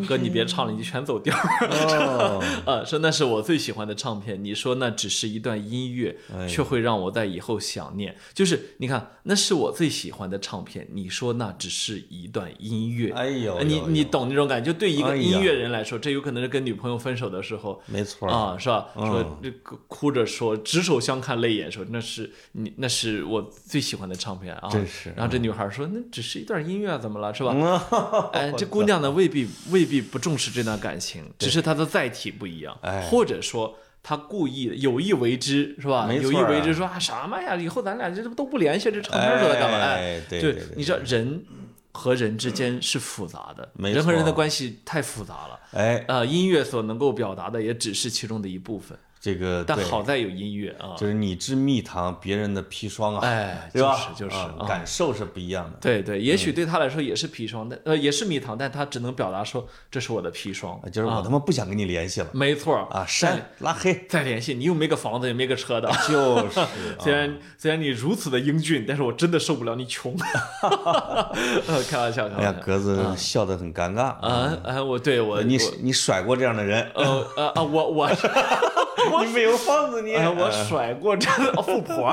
[0.07, 1.37] 哥你别唱了，你全走调。
[1.37, 4.43] 哦，啊， 说那是我最喜欢的唱片。
[4.43, 8.17] 你说那只是一段音乐，哎却会让我在以后想念。
[8.35, 10.89] 就是你看，那是我最喜欢的唱片。
[10.93, 14.73] 你说那只是一段音乐，哎呦呃你你懂那种感觉？
[14.73, 17.81] 就对一个音乐人来说，这有可能是跟女朋友分手的时候。
[17.87, 18.87] 没错啊，是吧？
[18.97, 24.69] 嗯说这个哭着说，执手相看泪眼，说那是你，那是我最喜欢的唱片啊。
[24.71, 27.53] 真是然后这女孩说，那只是一段音乐，怎么了，是吧？
[27.55, 36.07] 嗯哎， 这姑娘呢，未必未必不重视这段感情，只是她的载体不一样，哎或者说她故意的有意为之，是吧？
[36.07, 37.57] 啊有意为之，说啊什么呀？
[37.57, 39.77] 以后咱俩这都不联系，这唱片说的干嘛？
[39.77, 41.45] 哎哎，对对对就你知道人
[41.93, 45.61] 和人之间是复杂的，人和人的关系太复杂了。
[45.73, 50.97] 哎，呃，音乐所能够表达的也只是其中的一部分，这个但好在有音乐啊。
[50.99, 53.97] 就是你吃蜜糖，别人的砒霜啊，哎，对吧？
[54.17, 55.79] 就是就是感受是不一样的。
[55.81, 65.89] 对对，也嗯许对他来说也是砒霜，但呃也是蜜糖，但他只能表达说这是我的砒霜啊，就是我他妈不想跟你联系了没错啊，删拉黑，再联系，你又没个房子，也没个车的。
[66.09, 66.69] 就是啊
[66.99, 70.17] 虽然虽然你如此的英俊，但是我真的受不了你穷。
[70.63, 72.61] 呃 开玩笑，开哎呀，玩笑。
[72.67, 74.83] 格子笑得很尴尬啊啊！
[74.83, 77.63] 我对我你我你甩过这样的人，呃呃啊！
[77.63, 78.11] 我我
[79.27, 82.13] 你没有房子你，哎我甩过这个 富婆。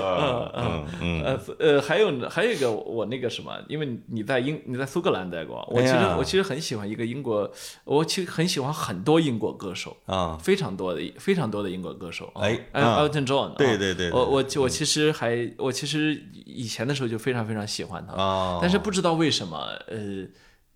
[0.00, 7.50] 嗯嗯嗯，呃呃，还有还有一个我那个什么，因为你在英你在苏格兰待过，我其实、我其实很喜欢一个英国，
[7.84, 9.96] 我其实很喜欢很多英国歌手。
[10.06, 14.10] 啊，非常多的非常多的英国歌手，啊哎哎啊，Elton John，啊对对对。
[14.10, 18.58] 对我我我其实还我其实以前的时候就非常非常喜欢他，哦。
[18.60, 19.56] 但是不知道为什么，
[19.88, 19.96] 呃，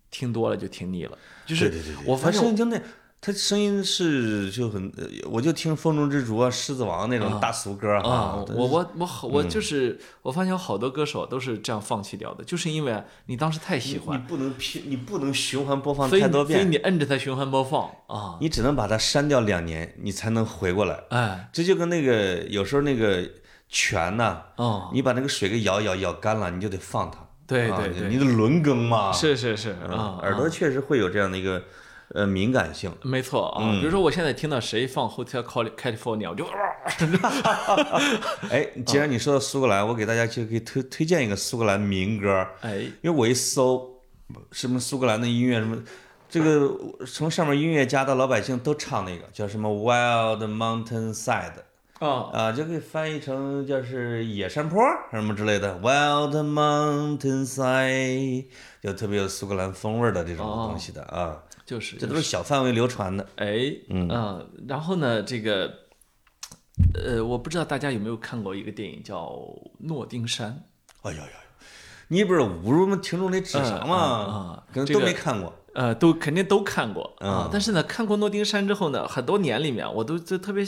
[0.09, 1.71] 听多了就听腻了，就是
[2.05, 2.81] 我发现就那，
[3.23, 21.03] 他声音是就很，呃我就听《风中之烛》啊，《狮子王》那种大俗歌啊，都我我我好嗯我就是我发现有好多歌手都是这样放弃掉的，就是因为你当时太喜欢你欢，不能拼，你不能循环播放太多遍，你所以你摁着它循环播放啊，你只能把它删掉两年，你才能回过来。
[21.09, 23.23] 哎，这就跟那个有时候那个
[23.69, 27.19] 泉呐，哦，你把那个水给舀舀舀干了，你就得放它。
[27.19, 31.61] 啊对对对你的轮更嘛，是是是嗯啊，耳朵确实会有这样的一个
[32.13, 32.91] 呃敏感性。
[33.03, 33.79] 没错啊，嗯。
[33.79, 36.45] 比如说我现在听到谁放 Hotel Cali- California，我就
[38.49, 42.77] 哎，既然你说到苏格兰，我给大家就可以推推荐一个苏格兰民歌，哎。
[43.01, 43.89] 因为我一搜
[44.51, 45.77] 什么苏格兰的音乐什么。
[46.29, 46.73] 这个
[47.05, 51.51] 从上面音乐家到老百姓都唱那个叫什么 Wild Mountain Side
[51.99, 54.81] 啊啊，就可以翻译成就是野山坡
[55.11, 58.45] 什么之类的 Wild Mountain Side，
[58.81, 61.37] 就特别有苏格兰风味儿的这种东西的啊，
[61.71, 63.25] 就是这都是小范围流传的。
[63.37, 65.73] 哎嗯然后呢这个
[66.93, 69.25] 呃我不知道大家有没有看过一个电影叫
[69.79, 70.65] 《诺丁山
[71.03, 71.29] 哎呦呦呦，
[72.09, 73.95] 你不是侮辱我们听众的智商吗？
[73.95, 80.65] 嗯嗯嗯可能都没看过。》，呃都肯定都看过啊嗯，但是呢看过诺丁山之后呢，很多年里面我都就特别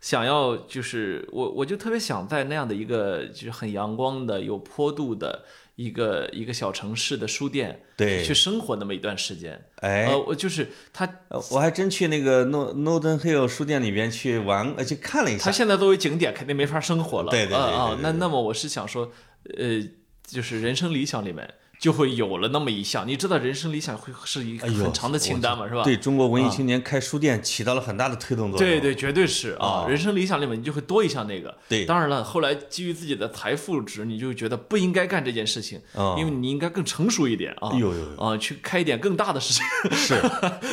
[0.00, 5.44] 想要就是我我就特别想在那样的一个就是很阳光的有坡度的
[5.76, 9.60] 一个一个小城市的书店对去生活那么一段时间。
[9.76, 15.44] 哎，呃，我就是他，呃我还真去那个诺诺登 Hill 书店里边去玩，呃，去看了一下。
[15.44, 17.30] 他现在作为景点肯定没法生活了。
[17.30, 19.10] 对对对啊啊对对对那那么我是想说，
[19.56, 19.82] 呃，
[20.26, 21.48] 就是人生理想里面
[21.82, 23.06] 就会有了那么一项。
[23.08, 25.82] 你知道人生理想会是一个很长的清单嘛，是吧？
[25.82, 28.70] 对中国文艺青年开书店起到了很大的推动作用。
[28.70, 29.82] 对对，绝对是啊！
[29.82, 31.52] 啊人生理想里面你就会多一项那个。
[31.68, 37.70] 对当然了，后来基于自己的财富值，你就觉得不应该干这件事情，啊因为你应该更成熟一点啊。
[37.72, 39.64] 哎呦呦呦啊，去开一点更大的事情。
[39.90, 40.20] 是，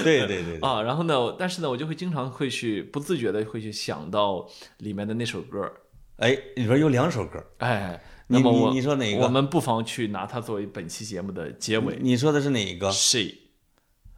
[0.04, 5.72] 对对对对， 啊，然后呢，但是呢，我就会经常会去不自觉的会去想到里面的那首歌，
[6.18, 8.00] 哎，里边有两首歌，哎，
[8.32, 9.24] 那么我你说哪个？
[9.24, 11.98] 我们不妨去拿它作为本期节目的结尾。
[12.00, 13.34] 你说的是哪一个？She，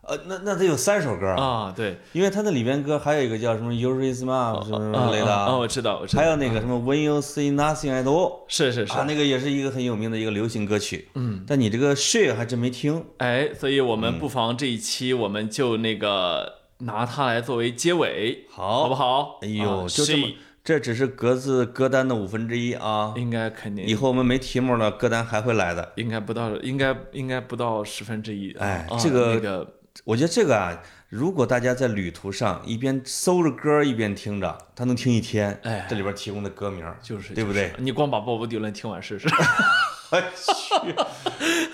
[0.03, 8.91] 呃，那那得有三首歌啊，啊，对，因为它的里边歌还有一个叫什么 You Raise Me Up 什么什么之类的啊，啊我知道，我知道，还有那个什么 When You See Nothing at All 是是是。
[8.91, 11.07] 啊，，那个也是一个很有名的一个流行歌曲。
[11.15, 13.05] 嗯，但你这个 She 还真没听。
[13.19, 13.99] 哎，所以我嗯。
[13.99, 18.83] 们不妨这一期我们就那个拿它来作为结尾，好。
[18.83, 19.39] 好不好？
[19.41, 20.27] 哎呦，啊就这么
[20.63, 23.13] 这只是格子歌单的五分之一啊。
[23.17, 25.91] 应该肯定以后我们没题目了，歌单还会来的。
[25.95, 28.51] 应该不到，应该应该不到十分之一。
[28.53, 29.75] 啊哎这个那个
[30.05, 35.59] 我觉得这个啊，如果大家在旅途上一边搜着歌一边听着，他能听一天。
[35.63, 37.69] 哎这里边提供的歌名就是对不对？
[37.71, 39.27] 就是你光把鲍勃迪伦听完试试，
[40.11, 40.95] 哎去，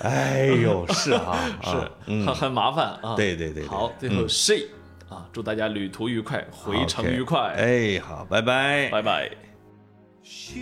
[0.01, 3.15] 哎呦，是啊， 是啊嗯很，很麻烦啊。
[3.15, 4.55] 对对对对好，最后嗯 she
[5.09, 8.89] 啊，祝大家旅途愉快，回程愉快哎，好，拜拜。
[8.89, 9.31] 拜拜。
[10.23, 10.59] She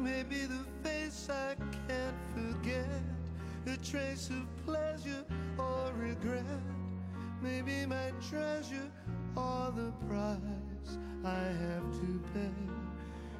[0.00, 1.56] may be the face I
[1.88, 2.86] can't forget,
[3.66, 5.24] a trace of pleasure
[5.58, 6.44] or regret.
[7.42, 8.88] Maybe my treasure
[9.34, 12.52] or the price I have to pay.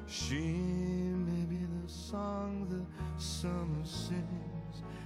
[0.07, 2.85] She may be the song the
[3.17, 4.52] summer sings,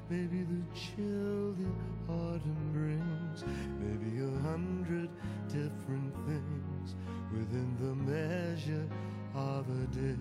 [0.09, 1.67] maybe the chill the
[2.11, 3.43] autumn brings,
[3.79, 5.09] maybe a hundred
[5.47, 6.95] different things
[7.31, 8.87] within the measure
[9.35, 10.15] of a day.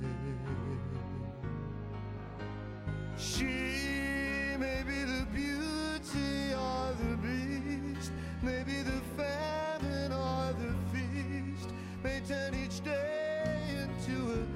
[3.17, 3.45] She
[4.59, 8.11] may be the beauty or the beast,
[8.43, 11.71] maybe the famine or the feast,
[12.03, 14.56] may turn each day into a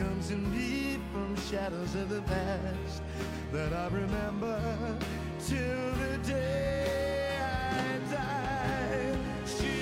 [0.00, 3.02] comes indeed from shadows of the past
[3.52, 4.58] that I remember
[5.46, 9.14] till the day I die.
[9.44, 9.76] She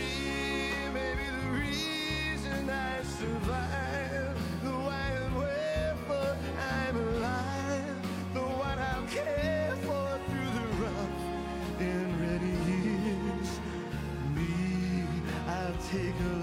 [0.92, 4.34] may be the reason I survive,
[4.64, 6.36] the why and wherefore
[6.76, 7.98] I'm alive,
[8.34, 11.20] the one I'll care for through the rough
[11.78, 13.50] and ready years.
[14.34, 15.04] Me,
[15.46, 16.37] I'll take her.